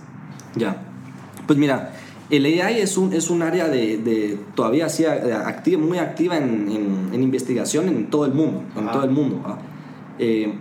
Ya. 0.55 0.75
Pues 1.45 1.57
mira, 1.57 1.93
el 2.29 2.45
AI 2.45 2.81
es 2.81 2.97
un, 2.97 3.13
es 3.13 3.29
un 3.29 3.41
área 3.41 3.69
de, 3.69 3.97
de 3.99 4.37
todavía 4.53 4.87
así, 4.87 5.03
eh, 5.05 5.33
activa, 5.45 5.81
muy 5.81 5.97
activa 5.97 6.37
en, 6.37 6.69
en- 6.69 7.09
en 7.13 7.23
investigación 7.23 7.87
en 7.87 8.09
todo 8.09 8.25
el 8.25 8.33
mundo. 8.33 8.63
En 8.75 8.83
Ajá. 8.83 8.91
todo 8.91 9.03
el 9.05 9.11
mundo. 9.11 9.57
Eh, 10.19 10.53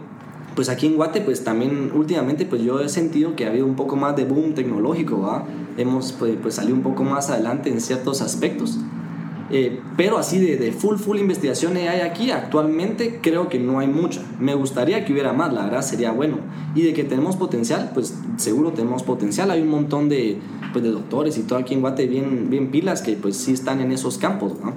pues 0.56 0.70
aquí 0.70 0.86
en 0.86 0.96
Guate, 0.96 1.20
pues 1.20 1.44
también 1.44 1.92
últimamente, 1.94 2.46
pues 2.46 2.62
yo 2.62 2.80
he 2.80 2.88
sentido 2.88 3.36
que 3.36 3.44
ha 3.44 3.50
habido 3.50 3.66
un 3.66 3.76
poco 3.76 3.94
más 3.94 4.16
de 4.16 4.24
boom 4.24 4.54
tecnológico, 4.54 5.20
¿va? 5.20 5.44
Hemos 5.76 6.12
pues, 6.12 6.34
pues 6.42 6.54
salido 6.54 6.74
un 6.74 6.82
poco 6.82 7.04
más 7.04 7.30
adelante 7.30 7.68
en 7.70 7.80
ciertos 7.80 8.22
aspectos. 8.22 8.78
Eh, 9.50 9.80
pero 9.96 10.18
así 10.18 10.38
de, 10.40 10.56
de 10.56 10.72
full, 10.72 10.96
full 10.96 11.18
investigación 11.18 11.76
hay 11.76 12.00
aquí, 12.00 12.30
actualmente 12.30 13.20
creo 13.22 13.48
que 13.48 13.60
no 13.60 13.78
hay 13.78 13.86
mucha. 13.86 14.22
Me 14.40 14.54
gustaría 14.54 15.04
que 15.04 15.12
hubiera 15.12 15.34
más, 15.34 15.52
la 15.52 15.64
verdad 15.64 15.82
sería 15.82 16.10
bueno. 16.10 16.38
Y 16.74 16.82
de 16.82 16.94
que 16.94 17.04
tenemos 17.04 17.36
potencial, 17.36 17.90
pues 17.92 18.14
seguro 18.38 18.72
tenemos 18.72 19.02
potencial. 19.02 19.50
Hay 19.50 19.60
un 19.60 19.68
montón 19.68 20.08
de, 20.08 20.38
pues, 20.72 20.82
de 20.82 20.90
doctores 20.90 21.36
y 21.36 21.42
todo 21.42 21.58
aquí 21.58 21.74
en 21.74 21.82
Guate 21.82 22.06
bien, 22.06 22.48
bien 22.48 22.70
pilas 22.70 23.02
que 23.02 23.12
pues 23.12 23.36
sí 23.36 23.52
están 23.52 23.80
en 23.80 23.92
esos 23.92 24.16
campos, 24.18 24.54
¿no? 24.64 24.72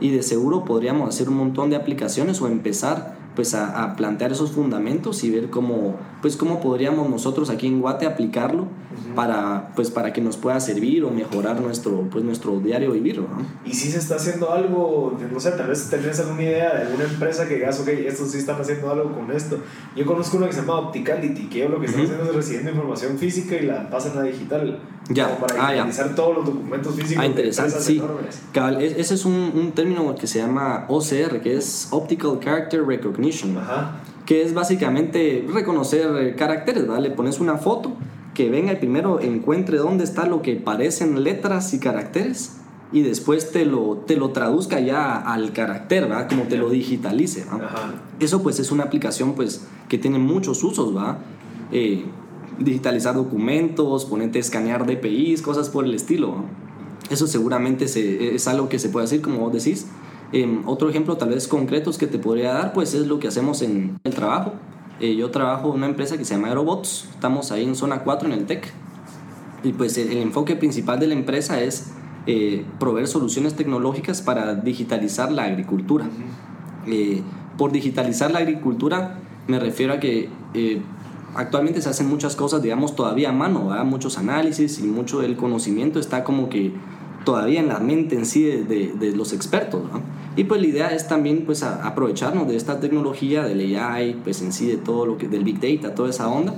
Y 0.00 0.10
de 0.10 0.22
seguro 0.22 0.64
podríamos 0.64 1.08
hacer 1.08 1.28
un 1.28 1.36
montón 1.36 1.70
de 1.70 1.76
aplicaciones 1.76 2.40
o 2.40 2.46
empezar 2.46 3.23
pues 3.34 3.54
a, 3.54 3.82
a 3.82 3.96
plantear 3.96 4.32
esos 4.32 4.52
fundamentos 4.52 5.24
y 5.24 5.30
ver 5.30 5.50
cómo, 5.50 5.96
pues, 6.22 6.36
cómo 6.36 6.60
podríamos 6.60 7.08
nosotros 7.10 7.50
aquí 7.50 7.66
en 7.66 7.80
Guate 7.80 8.06
aplicarlo 8.06 8.66
para, 9.14 9.72
pues, 9.74 9.90
para 9.90 10.12
que 10.12 10.20
nos 10.20 10.36
pueda 10.36 10.58
servir 10.60 11.04
o 11.04 11.10
mejorar 11.10 11.60
nuestro, 11.60 12.08
pues, 12.10 12.24
nuestro 12.24 12.58
diario 12.60 12.92
vivir, 12.92 13.18
¿no? 13.20 13.26
Y 13.64 13.74
si 13.74 13.90
se 13.90 13.98
está 13.98 14.16
haciendo 14.16 14.52
algo, 14.52 15.18
no 15.32 15.40
sé, 15.40 15.50
tal 15.52 15.68
vez 15.68 15.88
tenés 15.90 16.20
alguna 16.20 16.42
idea 16.42 16.74
de 16.74 16.82
alguna 16.82 17.04
empresa 17.04 17.46
que 17.48 17.56
digas, 17.56 17.80
ok, 17.80 17.88
estos 17.88 18.30
sí 18.30 18.38
están 18.38 18.60
haciendo 18.60 18.90
algo 18.90 19.12
con 19.12 19.30
esto. 19.32 19.58
Yo 19.96 20.06
conozco 20.06 20.36
uno 20.36 20.46
que 20.46 20.52
se 20.52 20.60
llama 20.60 20.78
Opticality, 20.78 21.48
que 21.48 21.68
lo 21.68 21.80
que 21.80 21.86
están 21.86 22.02
Ujú. 22.02 22.12
haciendo 22.12 22.30
es 22.30 22.36
recibiendo 22.36 22.70
información 22.70 23.18
física 23.18 23.56
y 23.56 23.66
la 23.66 23.90
pasan 23.90 24.16
a 24.18 24.22
digital. 24.22 24.80
Ya, 25.10 25.26
Como 25.34 25.46
para 25.46 25.68
ah, 25.68 25.74
ya. 25.92 26.14
todos 26.14 26.36
los 26.36 26.46
documentos 26.46 26.94
físicos 26.94 27.18
Ah, 27.18 27.22
de 27.24 27.28
interesante, 27.28 27.68
empresas 27.72 27.86
sí. 27.86 27.98
enormes. 27.98 28.40
Cabal, 28.52 28.80
e- 28.82 29.00
ese 29.00 29.14
es 29.14 29.24
un, 29.26 29.34
un 29.54 29.72
término 29.72 30.14
que 30.14 30.26
se 30.26 30.38
llama 30.38 30.86
OCR, 30.88 31.42
que 31.42 31.58
es 31.58 31.88
Optical 31.90 32.40
Character 32.42 32.82
Recognition, 32.86 33.23
Ajá. 33.58 34.00
que 34.26 34.42
es 34.42 34.54
básicamente 34.54 35.46
reconocer 35.52 36.08
eh, 36.18 36.34
caracteres, 36.34 36.86
¿vale? 36.86 37.08
Le 37.10 37.14
pones 37.14 37.40
una 37.40 37.58
foto 37.58 37.92
que 38.34 38.50
venga 38.50 38.72
y 38.72 38.76
primero 38.76 39.20
encuentre 39.20 39.76
dónde 39.78 40.02
está 40.04 40.26
lo 40.26 40.42
que 40.42 40.56
parecen 40.56 41.22
letras 41.22 41.72
y 41.74 41.78
caracteres 41.78 42.56
y 42.92 43.02
después 43.02 43.50
te 43.52 43.64
lo, 43.64 43.96
te 44.06 44.16
lo 44.16 44.30
traduzca 44.30 44.80
ya 44.80 45.16
al 45.16 45.52
carácter, 45.52 46.10
¿va? 46.10 46.26
Como 46.28 46.44
te 46.44 46.56
lo 46.56 46.70
digitalice, 46.70 47.44
¿va? 47.44 47.64
Ajá. 47.66 47.94
Eso 48.20 48.42
pues 48.42 48.58
es 48.60 48.70
una 48.72 48.84
aplicación 48.84 49.34
pues 49.34 49.66
que 49.88 49.98
tiene 49.98 50.18
muchos 50.18 50.62
usos, 50.64 50.96
¿va? 50.96 51.18
Eh, 51.72 52.04
digitalizar 52.58 53.14
documentos, 53.14 54.04
ponerte 54.04 54.38
a 54.38 54.40
escanear 54.40 54.86
DPIs, 54.86 55.42
cosas 55.42 55.68
por 55.68 55.84
el 55.84 55.94
estilo, 55.94 56.30
¿va? 56.32 56.44
Eso 57.10 57.26
seguramente 57.26 57.88
se- 57.88 58.34
es 58.34 58.48
algo 58.48 58.68
que 58.68 58.78
se 58.78 58.88
puede 58.88 59.04
hacer, 59.04 59.20
como 59.20 59.38
vos 59.40 59.52
decís. 59.52 59.86
Em, 60.32 60.66
otro 60.66 60.88
ejemplo 60.88 61.16
tal 61.16 61.30
vez 61.30 61.46
concretos 61.46 61.98
que 61.98 62.06
te 62.06 62.18
podría 62.18 62.52
dar 62.52 62.72
pues 62.72 62.94
es 62.94 63.06
lo 63.06 63.18
que 63.18 63.28
hacemos 63.28 63.62
en 63.62 63.98
el 64.04 64.14
trabajo. 64.14 64.54
Eh, 65.00 65.16
yo 65.16 65.30
trabajo 65.30 65.70
en 65.70 65.74
una 65.74 65.86
empresa 65.86 66.16
que 66.16 66.24
se 66.24 66.34
llama 66.34 66.48
Aerobots, 66.48 67.08
estamos 67.10 67.50
ahí 67.52 67.64
en 67.64 67.74
zona 67.74 68.00
4 68.04 68.28
en 68.28 68.34
el 68.34 68.46
TEC 68.46 68.72
y 69.62 69.72
pues 69.72 69.98
el, 69.98 70.12
el 70.12 70.18
enfoque 70.18 70.56
principal 70.56 71.00
de 71.00 71.08
la 71.08 71.14
empresa 71.14 71.60
es 71.60 71.92
eh, 72.26 72.64
proveer 72.80 73.06
soluciones 73.06 73.54
tecnológicas 73.54 74.22
para 74.22 74.54
digitalizar 74.54 75.30
la 75.30 75.44
agricultura. 75.44 76.06
Eh, 76.86 77.22
por 77.58 77.70
digitalizar 77.70 78.30
la 78.30 78.38
agricultura 78.38 79.18
me 79.46 79.58
refiero 79.58 79.92
a 79.92 80.00
que 80.00 80.30
eh, 80.54 80.80
actualmente 81.34 81.82
se 81.82 81.88
hacen 81.88 82.08
muchas 82.08 82.34
cosas, 82.34 82.62
digamos, 82.62 82.96
todavía 82.96 83.28
a 83.28 83.32
mano, 83.32 83.68
¿verdad? 83.68 83.84
muchos 83.84 84.16
análisis 84.16 84.78
y 84.78 84.84
mucho 84.84 85.20
del 85.20 85.36
conocimiento 85.36 86.00
está 86.00 86.24
como 86.24 86.48
que 86.48 86.72
todavía 87.24 87.60
en 87.60 87.68
la 87.68 87.78
mente 87.78 88.16
en 88.16 88.26
sí 88.26 88.44
de, 88.44 88.64
de- 88.64 88.92
de 88.98 89.16
los 89.16 89.32
expertos. 89.32 89.82
¿no? 89.92 90.00
Y 90.36 90.44
pues 90.44 90.60
la 90.60 90.66
idea 90.66 90.88
es 90.88 91.08
también 91.08 91.44
pues 91.46 91.62
a- 91.62 91.86
aprovecharnos 91.86 92.46
de 92.48 92.56
esta 92.56 92.80
tecnología, 92.80 93.44
del 93.44 93.76
AI, 93.76 94.20
pues 94.24 94.42
en 94.42 94.52
sí 94.52 94.66
de 94.66 94.76
todo 94.76 95.06
lo 95.06 95.16
que, 95.18 95.28
del 95.28 95.44
Big 95.44 95.60
Data, 95.60 95.94
toda 95.94 96.10
esa 96.10 96.28
onda, 96.28 96.54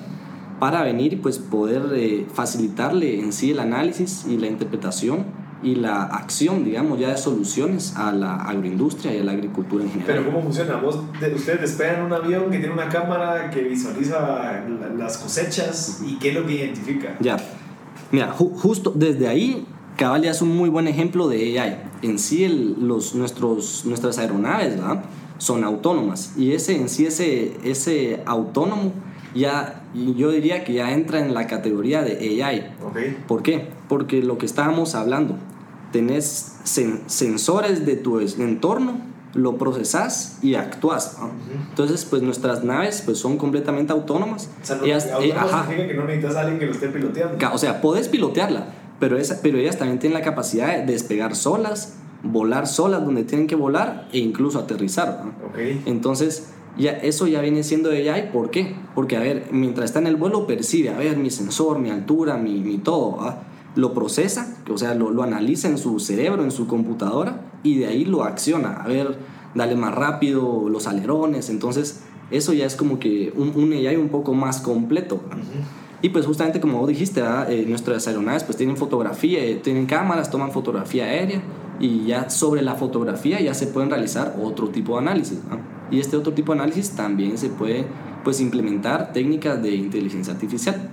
para 0.59 0.83
venir 0.83 1.13
y 1.13 1.17
pues 1.17 1.39
poder 1.39 1.83
eh, 1.95 2.27
facilitarle 2.33 3.21
en 3.21 3.33
sí 3.33 3.51
el 3.51 3.61
análisis 3.61 4.25
y 4.29 4.39
la 4.39 4.47
interpretación 4.47 5.25
y 5.63 5.75
la 5.75 6.03
acción, 6.05 6.65
digamos, 6.65 6.99
ya 7.01 7.11
de 7.11 7.17
soluciones 7.17 7.95
a 7.97 8.13
la 8.13 8.37
agroindustria 8.37 9.15
y 9.15 9.19
a 9.21 9.25
la 9.25 9.33
agricultura 9.33 9.85
en 9.85 9.91
general. 9.91 10.15
Pero 10.17 10.27
¿cómo 10.27 10.43
funciona? 10.43 10.77
¿Vos, 10.77 10.99
de- 11.21 11.35
ustedes 11.35 11.61
despegan 11.61 12.03
un 12.05 12.13
avión 12.13 12.51
que 12.51 12.59
tiene 12.59 12.73
una 12.73 12.89
cámara 12.89 13.51
que 13.51 13.63
visualiza 13.63 14.21
la- 14.21 14.89
las 14.97 15.19
cosechas 15.19 16.03
y 16.07 16.19
qué 16.19 16.31
es 16.31 16.35
lo 16.35 16.47
que 16.47 16.55
identifica. 16.55 17.17
Ya. 17.21 17.37
Mira, 18.13 18.35
ju- 18.37 18.55
justo 18.55 18.93
desde 18.95 19.29
ahí, 19.29 19.67
Cabal 19.97 20.23
ya 20.23 20.31
es 20.31 20.43
un 20.43 20.55
muy 20.57 20.69
buen 20.69 20.89
ejemplo 20.89 21.29
de 21.29 21.59
AI. 21.59 21.77
En 22.03 22.19
sí, 22.19 22.45
el- 22.45 22.77
los, 22.87 23.15
nuestros, 23.15 23.85
nuestras 23.87 24.19
aeronaves 24.19 24.77
¿verdad? 24.77 25.05
son 25.39 25.65
autónomas. 25.65 26.35
Y 26.37 26.53
ese 26.53 26.77
en 26.77 26.89
sí, 26.89 27.07
ese, 27.07 27.57
ese 27.65 28.23
autónomo, 28.27 28.93
ya, 29.35 29.85
yo 29.95 30.31
diría 30.31 30.65
que 30.65 30.75
ya 30.75 30.93
entra 30.93 31.21
en 31.21 31.33
la 31.35 31.47
categoría 31.47 32.03
de 32.03 32.43
AI. 32.45 32.75
Ok. 32.85 32.99
¿Por 33.27 33.43
qué? 33.43 33.69
Porque 33.89 34.23
lo 34.23 34.37
que 34.39 34.45
estábamos 34.47 34.95
hablando, 34.95 35.37
tenés 35.93 36.57
sen- 36.65 37.01
sensores 37.07 37.87
de 37.87 37.97
tu 37.97 38.21
entorno, 38.21 38.99
lo 39.35 39.57
procesás 39.59 40.39
y 40.43 40.55
actúas. 40.57 41.19
¿no? 41.21 41.31
Entonces, 41.71 42.05
pues 42.07 42.23
nuestras 42.23 42.65
naves 42.65 43.03
pues, 43.05 43.19
son 43.19 43.37
completamente 43.39 43.93
autónomas. 43.93 44.49
O 44.63 44.67
sea, 44.67 44.77
no, 44.77 44.85
Ellas- 44.85 45.09
eh, 45.21 45.33
ajá. 45.35 45.69
que 45.75 45.95
no 45.95 46.05
necesitas 46.05 46.37
a 46.37 46.41
alguien 46.41 46.59
que 46.59 46.67
lo 46.67 46.73
esté 46.73 46.89
piloteando. 46.89 47.39
O 47.53 47.59
sea, 47.59 47.81
podés 47.83 48.09
pilotearla, 48.09 48.67
pero, 48.99 49.19
esa, 49.19 49.41
pero 49.43 49.59
ellas 49.59 49.79
también 49.79 49.99
tienen 49.99 50.19
la 50.19 50.25
capacidad 50.25 50.77
de 50.77 50.93
despegar 50.93 51.37
solas, 51.37 51.97
volar 52.23 52.67
solas 52.67 53.05
donde 53.05 53.25
tienen 53.25 53.47
que 53.47 53.55
volar 53.55 54.09
e 54.13 54.19
incluso 54.19 54.59
aterrizar. 54.59 55.23
Entonces, 55.85 56.51
ya, 56.79 56.93
eso 56.93 57.27
ya 57.27 57.41
viene 57.41 57.63
siendo 57.63 57.91
AI. 57.91 58.31
¿Por 58.33 58.51
qué? 58.51 58.75
Porque, 58.95 59.17
a 59.17 59.21
ver, 59.21 59.49
mientras 59.51 59.87
está 59.87 59.99
en 59.99 60.07
el 60.07 60.17
vuelo, 60.17 60.47
percibe, 60.47 60.91
a 60.91 60.99
ver, 60.99 61.17
mi 61.17 61.31
sensor, 61.31 61.79
mi 61.79 61.91
altura, 61.91 62.37
mi, 62.37 62.61
mi 62.61 62.79
todo. 62.79 63.17
¿va? 63.17 63.43
Lo 63.75 63.93
procesa, 63.95 64.57
o 64.71 64.79
sea, 64.79 64.95
lo, 64.95 65.11
lo 65.11 65.23
analiza 65.23 65.69
en 65.69 65.79
su 65.79 65.99
cerebro, 66.01 66.43
en 66.43 66.51
su 66.51 66.67
computadora, 66.67 67.43
y 67.63 67.79
de 67.79 67.87
ahí 67.87 68.05
lo 68.05 68.25
acciona. 68.25 68.83
A 68.83 68.89
ver, 68.89 69.19
dale 69.55 69.77
más 69.77 69.95
rápido 69.95 70.69
los 70.69 70.87
alerones. 70.87 71.51
Entonces, 71.51 72.03
eso 72.31 72.53
ya 72.53 72.67
es 72.67 72.77
como 72.77 72.99
que 72.99 73.33
un, 73.37 73.53
un 73.55 73.73
AI 73.73 73.97
un 73.97 74.09
poco 74.09 74.35
más 74.35 74.61
completo. 74.61 75.21
¿va? 75.31 75.37
Y 76.03 76.11
pues 76.11 76.27
justamente 76.27 76.61
como 76.61 76.87
dijiste. 76.87 77.23
Eh, 77.49 77.65
nuestras 77.67 78.07
aeronaves 78.07 78.45
pues 78.45 78.57
tienen 78.57 78.77
fotografía, 78.77 79.41
eh, 79.41 79.57
tienen 79.57 79.87
cámaras, 79.87 80.31
toman 80.31 80.53
fotografía 80.53 81.05
aérea 81.05 81.41
y 81.79 82.07
ya 82.07 82.31
sobre 82.31 82.63
la 82.63 82.75
fotografía 82.75 83.41
ya 83.41 83.55
se 83.55 83.67
pueden 83.67 83.91
realizar 83.91 84.37
otro 84.43 84.69
tipo 84.69 84.95
de 84.95 84.99
análisis. 84.99 85.39
¿no? 85.49 85.59
Y 85.91 86.01
este 86.01 86.17
otro 86.17 86.33
tipo 86.33 86.53
de 86.53 86.61
análisis 86.61 86.91
también 86.91 87.39
se 87.39 87.49
puede 87.49 87.87
pues 88.25 88.41
implementar 88.41 89.13
técnicas 89.13 89.63
de 89.63 89.75
inteligencia 89.75 90.33
artificial. 90.35 90.91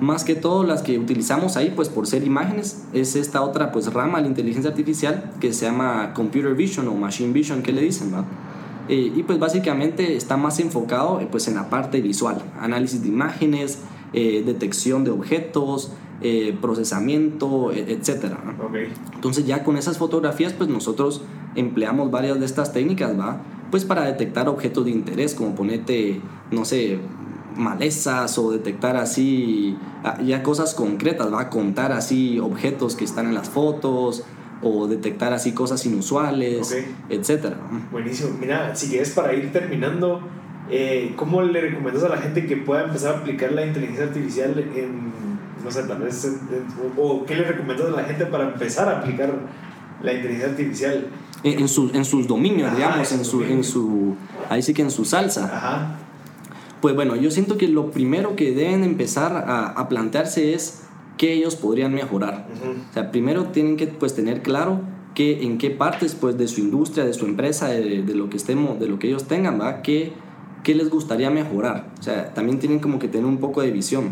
Más 0.00 0.24
que 0.24 0.34
todo 0.34 0.64
las 0.64 0.82
que 0.82 0.98
utilizamos 0.98 1.56
ahí 1.56 1.72
pues 1.74 1.88
por 1.88 2.06
ser 2.06 2.24
imágenes 2.24 2.84
es 2.92 3.16
esta 3.16 3.42
otra 3.42 3.70
pues 3.70 3.92
rama 3.92 4.18
de 4.18 4.24
la 4.24 4.28
inteligencia 4.28 4.70
artificial 4.70 5.30
que 5.40 5.52
se 5.52 5.66
llama 5.66 6.12
computer 6.14 6.54
vision 6.54 6.88
o 6.88 6.94
machine 6.94 7.32
vision 7.32 7.62
que 7.62 7.72
le 7.72 7.82
dicen, 7.82 8.10
¿no? 8.10 8.24
Eh, 8.88 9.12
y 9.16 9.22
pues 9.22 9.38
básicamente 9.38 10.14
está 10.16 10.36
más 10.36 10.58
enfocado 10.60 11.20
eh, 11.20 11.28
pues 11.30 11.48
en 11.48 11.54
la 11.54 11.70
parte 11.70 12.02
visual, 12.02 12.42
análisis 12.60 13.02
de 13.02 13.08
imágenes, 13.08 13.78
eh, 14.14 14.42
detección 14.44 15.04
de 15.04 15.10
objetos, 15.10 15.92
eh, 16.22 16.56
procesamiento, 16.60 17.72
e-. 17.72 17.94
Ok. 17.94 18.76
Entonces 19.14 19.46
ya 19.46 19.64
con 19.64 19.76
esas 19.76 19.98
fotografías 19.98 20.52
pues 20.52 20.68
nosotros 20.70 21.22
empleamos 21.54 22.10
varias 22.10 22.38
de 22.40 22.46
estas 22.46 22.72
técnicas, 22.72 23.18
¿va? 23.18 23.42
Pues 23.70 23.84
para 23.84 24.04
detectar 24.04 24.48
objetos 24.48 24.84
de 24.84 24.92
interés, 24.92 25.34
como 25.34 25.54
ponerte, 25.54 26.20
no 26.50 26.64
sé, 26.64 26.98
malezas 27.56 28.38
o 28.38 28.50
detectar 28.50 28.96
así 28.96 29.76
ah, 30.02 30.20
ya 30.22 30.42
cosas 30.42 30.74
concretas, 30.74 31.32
¿va? 31.32 31.50
Contar 31.50 31.92
así 31.92 32.38
objetos 32.38 32.96
que 32.96 33.04
están 33.04 33.26
en 33.26 33.34
las 33.34 33.48
fotos 33.48 34.24
o 34.62 34.86
detectar 34.86 35.32
así 35.32 35.52
cosas 35.52 35.84
inusuales, 35.86 36.72
Ok. 36.72 36.78
etcétera. 37.10 37.58
Buenísimo. 37.92 38.30
Mira, 38.40 38.74
si 38.74 38.88
quieres 38.88 39.10
para 39.10 39.34
ir 39.34 39.52
terminando, 39.52 40.20
eh, 40.70 41.12
¿cómo 41.16 41.42
le 41.42 41.60
recomiendas 41.60 42.04
a 42.04 42.08
la 42.08 42.16
gente 42.18 42.46
que 42.46 42.56
pueda 42.56 42.84
empezar 42.84 43.14
a 43.14 43.18
aplicar 43.18 43.52
la 43.52 43.66
inteligencia 43.66 44.04
artificial 44.06 44.58
en, 44.74 45.12
no 45.64 45.70
sé, 45.70 45.82
tal 45.84 45.98
vez, 46.02 46.24
en- 46.24 46.32
en- 46.54 46.66
o 46.96 47.24
qué 47.26 47.34
le 47.36 47.44
recomiendas 47.44 47.88
a 47.88 47.90
la 47.90 48.04
gente 48.04 48.26
para 48.26 48.44
empezar 48.44 48.88
a 48.88 48.98
aplicar 48.98 49.32
la 50.02 50.12
inteligencia 50.12 50.50
artificial? 50.50 51.06
En, 51.42 51.60
en 51.60 51.68
sus- 51.68 51.94
en 51.94 52.04
sus 52.04 52.26
dominios, 52.26 52.68
Ajá, 52.68 52.76
digamos, 52.76 53.12
en 53.12 53.24
su, 53.24 53.42
en 53.42 53.62
su, 53.64 54.16
ahí 54.48 54.62
sí 54.62 54.72
que 54.74 54.82
en 54.82 54.90
su 54.90 55.04
salsa. 55.04 55.44
Ajá. 55.54 55.98
Pues 56.80 56.94
bueno, 56.94 57.16
yo 57.16 57.30
siento 57.30 57.56
que 57.56 57.68
lo 57.68 57.90
primero 57.90 58.36
que 58.36 58.52
deben 58.52 58.84
empezar 58.84 59.32
a, 59.46 59.66
a 59.68 59.88
plantearse 59.88 60.54
es 60.54 60.82
qué 61.16 61.32
ellos 61.32 61.56
podrían 61.56 61.94
mejorar. 61.94 62.46
Ujú. 62.60 62.70
O 62.90 62.92
sea, 62.92 63.10
primero 63.10 63.44
tienen 63.44 63.76
que 63.76 63.86
pues, 63.86 64.14
tener 64.14 64.42
claro 64.42 64.80
que 65.14 65.44
en 65.44 65.58
qué 65.58 65.70
partes 65.70 66.14
pues, 66.14 66.36
de 66.36 66.48
su 66.48 66.60
industria, 66.60 67.04
de 67.04 67.14
su 67.14 67.24
empresa, 67.26 67.68
de, 67.68 68.02
de 68.02 68.14
lo 68.14 68.28
que 68.28 68.36
estemos, 68.36 68.78
de 68.80 68.88
lo 68.88 68.98
que 68.98 69.06
ellos 69.08 69.24
tengan, 69.24 69.60
¿va? 69.60 69.80
¿Qué, 69.80 70.12
qué 70.64 70.74
les 70.74 70.90
gustaría 70.90 71.30
mejorar. 71.30 71.92
O 72.00 72.02
sea, 72.02 72.34
también 72.34 72.58
tienen 72.58 72.80
como 72.80 72.98
que 72.98 73.06
tener 73.06 73.26
un 73.26 73.38
poco 73.38 73.62
de 73.62 73.70
visión. 73.70 74.10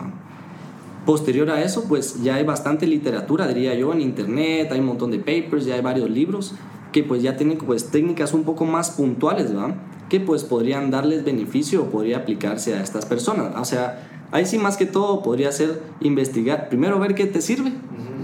Posterior 1.05 1.51
a 1.51 1.63
eso, 1.63 1.87
pues 1.89 2.23
ya 2.23 2.37
hay 2.37 2.45
bastante 2.45 2.87
literatura, 2.87 3.49
diría 3.49 3.75
yo, 3.75 3.93
en 3.93 4.01
internet, 4.01 4.71
hay 4.71 4.79
un 4.79 4.87
montón 4.87 5.11
de 5.11 5.19
papers, 5.19 5.65
ya 5.65 5.75
hay 5.75 5.81
varios 5.81 6.09
libros 6.09 6.55
que 6.93 7.03
pues 7.03 7.23
ya 7.23 7.37
tienen 7.37 7.59
pues 7.59 7.91
técnicas 7.91 8.35
un 8.35 8.45
poco 8.45 8.67
más 8.67 8.91
puntuales, 8.91 9.57
¿va? 9.57 9.75
Que 10.09 10.21
pues 10.21 10.45
podrían 10.45 10.91
darles 10.91 11.25
beneficio 11.25 11.83
o 11.83 11.87
podría 11.87 12.19
aplicarse 12.19 12.75
a 12.75 12.83
estas 12.83 13.07
personas. 13.07 13.55
O 13.57 13.65
sea, 13.65 14.09
ahí 14.31 14.47
sí 14.47 14.59
más 14.59 14.77
que 14.77 14.87
todo 14.87 15.23
podría 15.23 15.51
ser 15.51 15.83
investigar, 16.01 16.69
primero 16.69 17.01
ver 17.01 17.15
qué 17.15 17.27
te 17.27 17.41
sirve, 17.41 17.73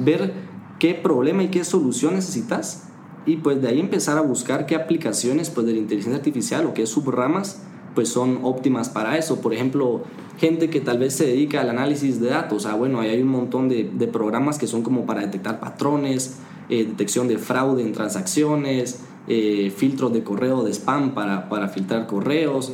ver 0.04 0.32
qué 0.78 0.94
problema 0.94 1.42
y 1.42 1.48
qué 1.48 1.64
solución 1.64 2.14
necesitas 2.14 2.84
y 3.26 3.36
pues 3.36 3.60
de 3.60 3.68
ahí 3.68 3.80
empezar 3.80 4.18
a 4.18 4.20
buscar 4.20 4.66
qué 4.66 4.76
aplicaciones 4.76 5.50
pues 5.50 5.66
de 5.66 5.72
la 5.72 5.78
inteligencia 5.78 6.18
artificial 6.18 6.66
o 6.66 6.74
qué 6.74 6.86
subramas 6.86 7.62
pues 7.98 8.10
son 8.10 8.38
óptimas 8.44 8.88
para 8.88 9.18
eso. 9.18 9.40
Por 9.40 9.52
ejemplo, 9.52 10.02
gente 10.38 10.70
que 10.70 10.80
tal 10.80 10.98
vez 11.00 11.14
se 11.14 11.26
dedica 11.26 11.62
al 11.62 11.68
análisis 11.68 12.20
de 12.20 12.28
datos. 12.28 12.64
Ah, 12.64 12.76
bueno, 12.76 13.00
ahí 13.00 13.08
hay 13.08 13.22
un 13.22 13.28
montón 13.28 13.68
de, 13.68 13.90
de 13.92 14.06
programas 14.06 14.56
que 14.56 14.68
son 14.68 14.82
como 14.84 15.04
para 15.04 15.22
detectar 15.22 15.58
patrones, 15.58 16.38
eh, 16.68 16.84
detección 16.84 17.26
de 17.26 17.38
fraude 17.38 17.82
en 17.82 17.92
transacciones, 17.92 19.00
eh, 19.26 19.72
filtros 19.76 20.12
de 20.12 20.22
correo 20.22 20.62
de 20.62 20.72
spam 20.72 21.12
para, 21.12 21.48
para 21.48 21.66
filtrar 21.66 22.06
correos, 22.06 22.72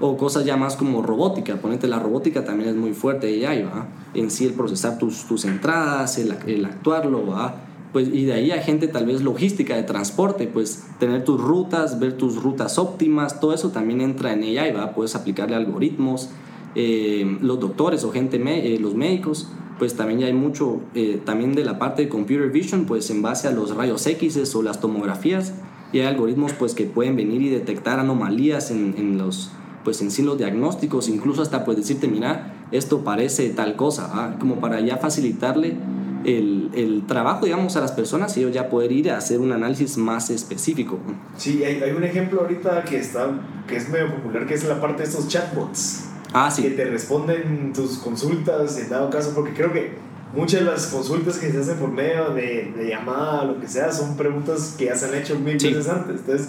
o 0.00 0.16
cosas 0.16 0.44
ya 0.44 0.56
más 0.56 0.74
como 0.74 1.02
robótica. 1.02 1.54
Ponete, 1.54 1.86
la 1.86 2.00
robótica 2.00 2.44
también 2.44 2.70
es 2.70 2.74
muy 2.74 2.94
fuerte 2.94 3.30
y 3.30 3.44
ahí 3.44 3.62
va. 3.62 3.86
En 4.12 4.28
sí, 4.28 4.44
el 4.44 4.54
procesar 4.54 4.98
tus, 4.98 5.24
tus 5.26 5.44
entradas, 5.44 6.18
el, 6.18 6.34
el 6.48 6.64
actuarlo, 6.64 7.24
¿va? 7.28 7.54
Pues, 7.94 8.08
y 8.12 8.24
de 8.24 8.32
ahí 8.32 8.50
hay 8.50 8.60
gente 8.60 8.88
tal 8.88 9.06
vez 9.06 9.22
logística 9.22 9.76
de 9.76 9.84
transporte, 9.84 10.48
pues 10.48 10.84
tener 10.98 11.22
tus 11.22 11.40
rutas, 11.40 12.00
ver 12.00 12.14
tus 12.14 12.42
rutas 12.42 12.76
óptimas, 12.76 13.38
todo 13.38 13.54
eso 13.54 13.70
también 13.70 14.00
entra 14.00 14.32
en 14.32 14.42
AI, 14.42 14.72
¿va? 14.72 14.92
Puedes 14.96 15.14
aplicarle 15.14 15.54
algoritmos. 15.54 16.28
Eh, 16.74 17.38
los 17.40 17.60
doctores 17.60 18.02
o 18.02 18.10
gente, 18.10 18.42
eh, 18.44 18.80
los 18.80 18.96
médicos, 18.96 19.48
pues 19.78 19.94
también 19.94 20.18
ya 20.18 20.26
hay 20.26 20.32
mucho, 20.32 20.80
eh, 20.96 21.20
también 21.24 21.54
de 21.54 21.64
la 21.64 21.78
parte 21.78 22.02
de 22.02 22.08
computer 22.08 22.50
vision, 22.50 22.84
pues 22.84 23.10
en 23.10 23.22
base 23.22 23.46
a 23.46 23.52
los 23.52 23.76
rayos 23.76 24.04
X 24.08 24.52
o 24.56 24.62
las 24.64 24.80
tomografías, 24.80 25.54
y 25.92 26.00
hay 26.00 26.06
algoritmos 26.06 26.52
pues 26.52 26.74
que 26.74 26.86
pueden 26.86 27.14
venir 27.14 27.42
y 27.42 27.48
detectar 27.48 28.00
anomalías 28.00 28.72
en, 28.72 28.96
en 28.98 29.18
los, 29.18 29.52
pues 29.84 30.02
en 30.02 30.10
sí 30.10 30.24
los 30.24 30.36
diagnósticos, 30.36 31.08
incluso 31.08 31.42
hasta 31.42 31.64
pues 31.64 31.76
decirte, 31.76 32.08
mira, 32.08 32.66
esto 32.72 33.04
parece 33.04 33.50
tal 33.50 33.76
cosa, 33.76 34.10
¿ah? 34.12 34.36
como 34.40 34.56
para 34.56 34.80
ya 34.80 34.96
facilitarle 34.96 35.76
el, 36.24 36.70
el 36.74 37.04
trabajo, 37.06 37.44
digamos, 37.44 37.76
a 37.76 37.80
las 37.80 37.92
personas 37.92 38.36
y 38.36 38.40
ellos 38.40 38.52
ya 38.52 38.68
poder 38.68 38.92
ir 38.92 39.10
a 39.10 39.18
hacer 39.18 39.40
un 39.40 39.52
análisis 39.52 39.96
más 39.96 40.30
específico. 40.30 40.98
Sí, 41.36 41.62
hay, 41.64 41.82
hay 41.82 41.90
un 41.92 42.04
ejemplo 42.04 42.40
ahorita 42.42 42.84
que, 42.84 42.98
está, 42.98 43.28
que 43.66 43.76
es 43.76 43.88
medio 43.88 44.14
popular, 44.14 44.46
que 44.46 44.54
es 44.54 44.64
la 44.64 44.80
parte 44.80 45.02
de 45.02 45.08
estos 45.08 45.28
chatbots. 45.28 46.04
Ah, 46.32 46.52
que 46.54 46.62
sí, 46.62 46.70
te 46.70 46.84
responden 46.86 47.72
tus 47.72 47.98
consultas 47.98 48.76
en 48.78 48.88
dado 48.90 49.08
caso, 49.10 49.32
porque 49.34 49.52
creo 49.54 49.72
que 49.72 49.92
muchas 50.34 50.60
de 50.60 50.66
las 50.66 50.86
consultas 50.88 51.38
que 51.38 51.52
se 51.52 51.60
hacen 51.60 51.76
por 51.78 51.90
medio 51.92 52.30
de, 52.30 52.72
de 52.76 52.88
llamada 52.88 53.44
lo 53.44 53.60
que 53.60 53.68
sea 53.68 53.92
son 53.92 54.16
preguntas 54.16 54.74
que 54.76 54.86
ya 54.86 54.96
se 54.96 55.06
han 55.06 55.14
hecho 55.14 55.38
mil 55.38 55.60
Sí. 55.60 55.68
veces 55.72 55.88
antes. 55.88 56.20
Entonces, 56.20 56.48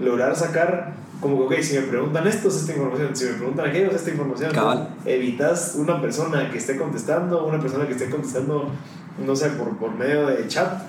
lograr 0.00 0.34
sacar, 0.36 0.94
como 1.20 1.48
que, 1.48 1.56
ok, 1.56 1.62
si 1.62 1.74
me 1.76 1.82
preguntan 1.82 2.26
esto, 2.26 2.48
es 2.48 2.56
esta 2.56 2.72
información, 2.72 3.14
si 3.14 3.24
me 3.26 3.32
preguntan 3.32 3.66
aquello, 3.68 3.88
es 3.88 3.96
esta 3.96 4.10
información. 4.10 4.52
Cabal. 4.52 4.88
Evitas 5.04 5.74
una 5.78 6.00
persona 6.00 6.50
que 6.50 6.56
esté 6.58 6.76
contestando, 6.78 7.44
una 7.46 7.60
persona 7.60 7.86
que 7.86 7.92
esté 7.92 8.08
contestando, 8.08 8.70
no 9.24 9.34
sé, 9.34 9.48
por, 9.50 9.76
por 9.76 9.94
medio 9.94 10.26
de 10.26 10.46
chat. 10.48 10.82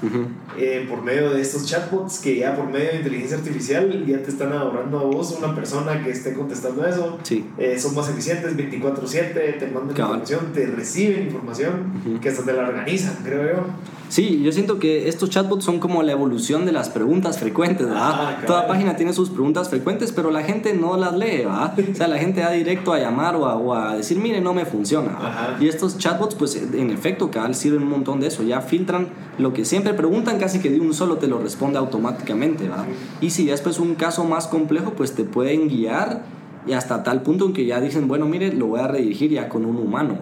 Eh, 0.57 0.85
por 0.89 1.01
medio 1.03 1.29
de 1.31 1.41
estos 1.41 1.65
chatbots 1.65 2.19
que 2.19 2.37
ya 2.37 2.55
por 2.55 2.67
medio 2.67 2.89
de 2.91 2.97
inteligencia 2.97 3.37
artificial 3.37 4.05
ya 4.05 4.21
te 4.23 4.29
están 4.31 4.51
ahorrando 4.53 4.99
a 4.99 5.03
vos 5.03 5.35
una 5.37 5.53
persona 5.53 6.03
que 6.03 6.09
esté 6.09 6.33
contestando 6.33 6.85
eso 6.85 7.19
sí. 7.23 7.45
eh, 7.57 7.77
son 7.79 7.93
más 7.95 8.09
eficientes 8.09 8.55
24/7, 8.57 9.59
te 9.59 9.67
mandan 9.67 9.95
Cabal. 9.95 10.19
información, 10.19 10.53
te 10.53 10.65
reciben 10.65 11.23
información, 11.23 12.19
que 12.21 12.29
hasta 12.29 12.43
te 12.43 12.53
la 12.53 12.67
organizan, 12.67 13.17
creo 13.23 13.43
yo. 13.43 13.65
Sí, 14.09 14.41
yo 14.41 14.51
siento 14.51 14.79
que 14.79 15.09
estos 15.09 15.29
chatbots 15.29 15.65
son 15.65 15.79
como 15.79 16.01
la 16.03 16.13
evolución 16.13 16.65
de 16.65 16.71
las 16.71 16.89
preguntas 16.89 17.39
frecuentes, 17.39 17.87
¿verdad? 17.87 18.11
Ah. 18.13 18.43
Toda 18.45 18.67
página 18.67 18.95
tiene 18.95 19.13
sus 19.13 19.29
preguntas 19.29 19.69
frecuentes, 19.69 20.11
pero 20.11 20.31
la 20.31 20.43
gente 20.43 20.73
no 20.73 20.97
las 20.97 21.13
lee, 21.13 21.45
¿verdad? 21.45 21.73
O 21.91 21.95
sea, 21.95 22.07
la 22.07 22.17
gente 22.17 22.41
va 22.41 22.51
directo 22.51 22.93
a 22.93 22.99
llamar 22.99 23.35
o 23.35 23.45
a, 23.45 23.55
o 23.55 23.73
a 23.73 23.95
decir, 23.95 24.17
mire, 24.17 24.39
no 24.39 24.53
me 24.53 24.65
funciona. 24.65 25.57
Y 25.59 25.67
estos 25.67 25.97
chatbots, 25.97 26.35
pues 26.35 26.55
en 26.55 26.89
efecto, 26.91 27.31
cabal, 27.31 27.55
sirven 27.55 27.83
un 27.83 27.89
montón 27.89 28.19
de 28.19 28.27
eso. 28.27 28.43
Ya 28.43 28.61
filtran 28.61 29.09
lo 29.37 29.53
que 29.53 29.65
siempre 29.65 29.93
preguntan, 29.93 30.39
casi 30.39 30.59
que 30.59 30.69
de 30.69 30.79
un 30.79 30.93
solo 30.93 31.17
te 31.17 31.27
lo 31.27 31.39
responde 31.39 31.79
automáticamente, 31.79 32.69
¿va? 32.69 32.85
Y 33.21 33.31
si 33.31 33.45
ya 33.45 33.51
después 33.53 33.79
un 33.79 33.95
caso 33.95 34.23
más 34.23 34.47
complejo, 34.47 34.93
pues 34.95 35.15
te 35.15 35.23
pueden 35.23 35.67
guiar 35.67 36.23
y 36.67 36.73
hasta 36.73 37.03
tal 37.03 37.21
punto 37.21 37.45
en 37.45 37.53
que 37.53 37.65
ya 37.65 37.79
dicen, 37.79 38.07
bueno, 38.07 38.25
mire, 38.25 38.51
lo 38.53 38.67
voy 38.67 38.79
a 38.81 38.87
redirigir 38.87 39.31
ya 39.31 39.47
con 39.49 39.65
un 39.65 39.77
humano. 39.77 40.17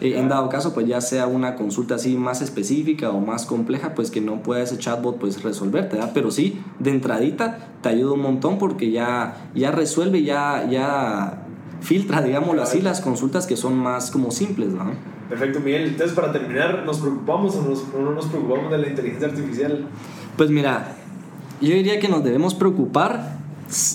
Eh, 0.00 0.14
En 0.18 0.28
dado 0.28 0.48
caso, 0.48 0.72
pues 0.74 0.86
ya 0.86 1.00
sea 1.00 1.26
una 1.26 1.54
consulta 1.56 1.96
así 1.96 2.16
más 2.16 2.40
específica 2.42 3.10
o 3.10 3.20
más 3.20 3.44
compleja, 3.46 3.94
pues 3.94 4.10
que 4.10 4.20
no 4.20 4.42
pueda 4.42 4.62
ese 4.62 4.78
chatbot 4.78 5.18
pues 5.18 5.42
resolverte, 5.42 5.96
¿verdad? 5.96 6.12
Pero 6.14 6.30
sí, 6.30 6.60
de 6.78 6.90
entradita 6.90 7.58
te 7.82 7.90
ayuda 7.90 8.12
un 8.14 8.22
montón 8.22 8.58
porque 8.58 8.90
ya, 8.90 9.48
ya 9.54 9.70
resuelve, 9.70 10.22
ya, 10.22 10.66
ya 10.70 11.42
filtra, 11.80 12.22
digámoslo 12.22 12.62
así, 12.62 12.80
las 12.80 13.00
consultas 13.02 13.46
que 13.46 13.56
son 13.56 13.76
más 13.76 14.10
como 14.10 14.30
simples, 14.30 14.72
¿verdad? 14.72 14.94
Perfecto, 15.28 15.60
Miguel. 15.60 15.88
Entonces, 15.88 16.14
para 16.16 16.32
terminar, 16.32 16.82
¿nos 16.86 16.98
preocupamos 17.00 17.56
o, 17.56 17.62
nos- 17.62 17.84
o 17.94 18.00
no 18.02 18.12
nos 18.12 18.26
preocupamos 18.26 18.70
de 18.70 18.78
la 18.78 18.88
inteligencia 18.88 19.28
artificial? 19.28 19.86
Pues 20.36 20.50
mira, 20.50 20.92
yo 21.60 21.68
diría 21.74 21.98
que 22.00 22.08
nos 22.08 22.22
debemos 22.24 22.54
preocupar, 22.54 23.38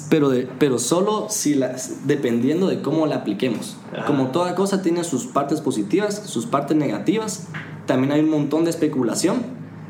pero, 0.09 0.29
de, 0.29 0.47
pero 0.59 0.79
solo 0.79 1.27
si 1.29 1.55
la, 1.55 1.75
dependiendo 2.05 2.67
de 2.67 2.81
cómo 2.81 3.05
la 3.07 3.17
apliquemos. 3.17 3.77
Ajá. 3.93 4.05
Como 4.05 4.27
toda 4.27 4.55
cosa 4.55 4.81
tiene 4.81 5.03
sus 5.03 5.25
partes 5.25 5.61
positivas, 5.61 6.23
sus 6.25 6.45
partes 6.45 6.75
negativas, 6.77 7.47
también 7.85 8.11
hay 8.11 8.21
un 8.21 8.29
montón 8.29 8.63
de 8.63 8.69
especulación. 8.69 9.37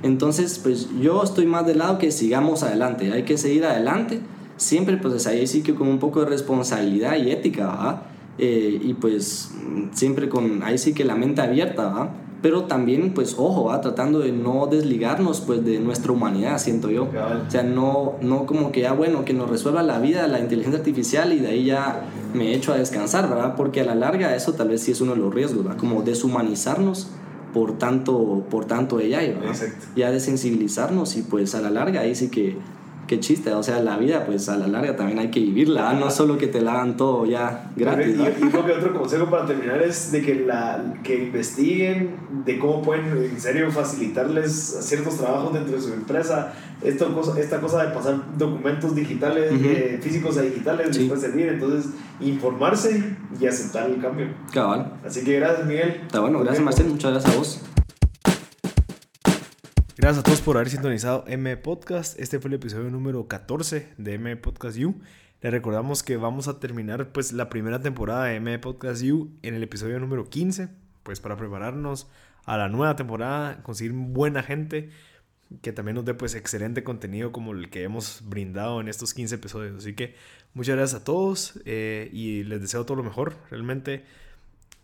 Entonces, 0.04 0.60
pues 0.60 0.88
yo 1.02 1.24
estoy 1.24 1.46
más 1.46 1.66
del 1.66 1.80
lado 1.80 1.98
que 1.98 2.12
sigamos 2.12 2.64
adelante, 2.64 3.12
hay 3.12 3.24
que 3.24 3.38
seguir 3.38 3.66
adelante, 3.66 4.22
siempre 4.56 4.98
pues 4.98 5.28
ahí 5.28 5.46
sí 5.48 5.62
que 5.62 5.76
con 5.76 5.88
un 5.88 6.00
poco 6.00 6.22
de 6.22 6.28
responsabilidad 6.28 7.18
y 7.18 7.32
ética, 7.32 7.68
¿verdad? 7.68 8.02
Eh, 8.38 8.80
y 8.82 8.94
pues 8.94 9.52
siempre 9.92 10.30
con 10.30 10.64
ahí 10.64 10.78
sí 10.78 10.94
que 10.94 11.04
la 11.04 11.16
mente 11.16 11.42
abierta, 11.42 11.90
¿verdad? 11.90 12.10
Pero 12.42 12.64
también 12.64 13.14
pues 13.14 13.36
ojo, 13.38 13.66
¿va? 13.66 13.82
tratando 13.82 14.20
de 14.20 14.32
no 14.32 14.68
desligarnos 14.68 15.42
pues 15.42 15.64
de 15.66 15.80
nuestra 15.80 16.12
humanidad, 16.12 16.58
siento 16.58 16.90
yo. 16.90 17.04
O 17.04 17.52
sea, 17.52 17.64
no, 17.64 18.14
no 18.22 18.46
como 18.46 18.72
que 18.72 18.82
ya 18.82 18.94
bueno, 18.94 19.26
que 19.26 19.34
nos 19.34 19.50
resuelva 19.50 19.84
la 19.84 20.00
vida 20.00 20.28
la 20.28 20.40
inteligencia 20.40 20.80
artificial 20.80 21.34
y 21.34 21.40
de 21.40 21.48
ahí 21.50 21.66
ya 21.66 22.06
me 22.34 22.54
echo 22.54 22.72
a 22.72 22.78
descansar, 22.78 23.30
¿verdad? 23.30 23.56
Porque 23.56 23.82
a 23.82 23.86
la 23.86 23.96
larga 23.96 24.36
eso 24.36 24.54
tal 24.54 24.70
vez 24.70 24.82
sí 24.82 24.92
es 24.92 25.02
uno 25.02 25.14
de 25.14 25.18
los 25.18 25.34
riesgos, 25.34 25.64
¿verdad? 25.64 25.78
Como 25.78 26.02
deshumanizarnos 26.02 27.10
por 27.54 27.78
tanto, 27.78 28.46
por 28.50 28.66
tanto 28.66 29.00
ella, 29.00 29.20
¿verdad? 29.20 29.50
Exacto. 29.50 29.88
Ya 29.96 30.12
desensibilizarnos 30.12 31.18
y 31.18 31.24
pues 31.24 31.56
a 31.56 31.62
la 31.62 31.70
larga 31.70 32.02
ahí 32.02 32.16
sí 32.16 32.30
que, 32.30 32.58
que 33.10 33.20
chiste, 33.20 33.52
o 33.54 33.64
sea, 33.64 33.82
la 33.82 33.98
vida 33.98 34.24
pues 34.28 34.48
a 34.50 34.56
la 34.56 34.68
larga 34.68 34.96
también 34.96 35.18
hay 35.18 35.32
que 35.32 35.40
vivirla, 35.40 35.94
no 35.94 36.12
solo 36.12 36.38
que 36.38 36.46
te 36.46 36.62
la 36.62 36.74
hagan 36.74 36.96
todo 36.96 37.26
ya 37.26 37.72
gratis. 37.76 38.16
¿verdad? 38.18 38.34
Y, 38.40 38.46
y 38.46 38.50
creo 38.50 38.66
que 38.68 38.72
otro 38.74 38.94
consejo 38.94 39.26
para 39.32 39.48
terminar 39.48 39.82
es 39.82 40.12
de 40.12 40.22
que, 40.22 40.36
la, 40.36 40.94
que 41.04 41.24
investiguen 41.24 42.16
de 42.46 42.60
cómo 42.60 42.84
pueden 42.84 43.08
en 43.18 43.42
serio 43.42 43.72
facilitarles 43.72 44.52
ciertos 44.82 45.18
trabajos 45.18 45.54
dentro 45.54 45.76
de 45.76 45.82
su 45.82 45.92
empresa. 45.92 46.54
Esto, 46.84 47.36
esta 47.38 47.60
cosa 47.60 47.84
de 47.84 47.94
pasar 47.94 48.22
documentos 48.38 48.96
digitales, 48.96 49.52
Ujú. 49.52 49.64
eh, 49.66 50.00
físicos 50.02 50.38
a 50.38 50.44
digitales, 50.44 50.90
Sí. 50.92 51.00
les 51.00 51.10
puede 51.10 51.22
servir. 51.22 51.48
Entonces, 51.50 51.92
informarse 52.22 53.04
y 53.42 53.46
aceptar 53.48 53.90
el 53.90 54.00
cambio. 54.00 54.28
Cabal. 54.54 54.94
Así 55.06 55.24
que 55.24 55.40
gracias, 55.40 55.66
Miguel. 55.68 56.02
Está 56.06 56.20
bueno, 56.20 56.40
gracias. 56.42 56.64
Marcel, 56.64 56.88
muchas 56.88 57.12
gracias 57.12 57.34
a 57.36 57.38
vos. 57.38 57.62
Gracias 60.02 60.20
a 60.22 60.24
todos 60.24 60.40
por 60.40 60.56
haber 60.56 60.70
sintonizado 60.70 61.26
M 61.28 61.58
Podcast. 61.58 62.18
Este 62.18 62.40
fue 62.40 62.48
el 62.48 62.54
episodio 62.54 62.90
número 62.90 63.28
14 63.28 63.90
de 63.98 64.14
M 64.14 64.34
Podcast 64.38 64.78
You. 64.78 64.96
Les 65.42 65.52
recordamos 65.52 66.04
que 66.04 66.16
vamos 66.16 66.48
a 66.48 66.58
terminar 66.58 67.12
pues 67.12 67.34
la 67.34 67.50
primera 67.50 67.82
temporada 67.82 68.24
de 68.24 68.36
M 68.36 68.58
Podcast 68.60 69.02
You 69.02 69.30
en 69.42 69.56
el 69.56 69.64
episodio 69.64 70.00
número 70.00 70.30
15, 70.30 70.70
pues 71.04 71.20
para 71.20 71.36
prepararnos 71.36 72.08
a 72.46 72.56
la 72.56 72.70
nueva 72.70 72.96
temporada, 72.96 73.62
conseguir 73.62 73.92
buena 73.92 74.42
gente 74.42 74.90
que 75.62 75.74
también 75.74 75.96
nos 75.96 76.06
dé 76.06 76.14
pues 76.14 76.34
excelente 76.34 76.82
contenido 76.86 77.34
como 77.34 77.52
el 77.52 77.70
que 77.70 77.84
hemos 77.84 78.22
brindado 78.24 78.80
en 78.80 78.88
estos 78.88 79.14
15 79.14 79.36
episodios. 79.36 79.76
Así 79.80 79.96
que 79.96 80.16
muchas 80.54 80.78
gracias 80.78 81.02
a 81.02 81.04
todos 81.04 81.60
eh, 81.66 82.10
y 82.14 82.46
les 82.46 82.62
deseo 82.62 82.86
todo 82.86 82.96
lo 82.96 83.04
mejor. 83.04 83.36
Realmente 83.50 84.06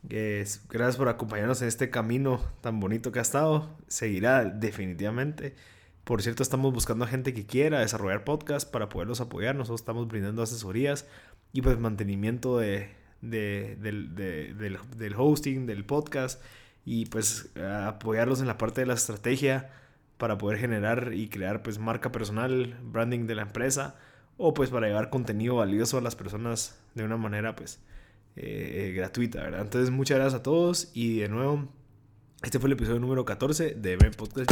gracias 0.09 0.97
por 0.97 1.09
acompañarnos 1.09 1.61
en 1.61 1.67
este 1.67 1.89
camino 1.89 2.41
tan 2.61 2.79
bonito 2.79 3.11
que 3.11 3.19
ha 3.19 3.21
estado. 3.21 3.77
Seguirá 3.87 4.45
definitivamente. 4.45 5.55
Por 6.03 6.21
cierto, 6.21 6.43
estamos 6.43 6.73
buscando 6.73 7.05
a 7.05 7.07
gente 7.07 7.33
que 7.33 7.45
quiera 7.45 7.79
desarrollar 7.79 8.23
podcast 8.23 8.69
para 8.69 8.89
poderlos 8.89 9.21
apoyar. 9.21 9.55
Nosotros 9.55 9.81
estamos 9.81 10.07
brindando 10.07 10.43
asesorías 10.43 11.07
y 11.51 11.61
pues 11.61 11.79
mantenimiento 11.79 12.59
de, 12.59 12.89
del, 13.21 14.15
del, 14.15 15.15
hosting, 15.17 15.65
del 15.65 15.85
podcast 15.85 16.41
y 16.85 17.05
pues 17.07 17.49
apoyarlos 17.57 18.41
en 18.41 18.47
la 18.47 18.57
parte 18.57 18.81
de 18.81 18.87
la 18.87 18.93
estrategia 18.93 19.71
para 20.17 20.37
poder 20.37 20.59
generar 20.59 21.11
y 21.13 21.27
crear 21.27 21.63
pues 21.63 21.79
marca 21.79 22.11
personal, 22.11 22.77
branding 22.83 23.25
de 23.25 23.35
la 23.35 23.41
empresa 23.41 23.95
o 24.37 24.53
pues 24.53 24.69
para 24.69 24.87
llevar 24.87 25.09
contenido 25.09 25.55
valioso 25.55 25.97
a 25.97 26.01
las 26.01 26.15
personas 26.15 26.79
de 26.93 27.03
una 27.03 27.17
manera 27.17 27.55
pues 27.55 27.79
eh, 28.35 28.93
gratuita, 28.95 29.41
¿verdad? 29.41 29.61
Entonces 29.61 29.91
muchas 29.91 30.17
gracias 30.17 30.39
a 30.39 30.43
todos 30.43 30.91
y 30.93 31.19
de 31.19 31.29
nuevo, 31.29 31.67
este 32.43 32.59
fue 32.59 32.67
el 32.67 32.73
episodio 32.73 32.99
número 32.99 33.25
14 33.25 33.75
de 33.75 33.93
M 33.93 34.11
Podcast. 34.11 34.51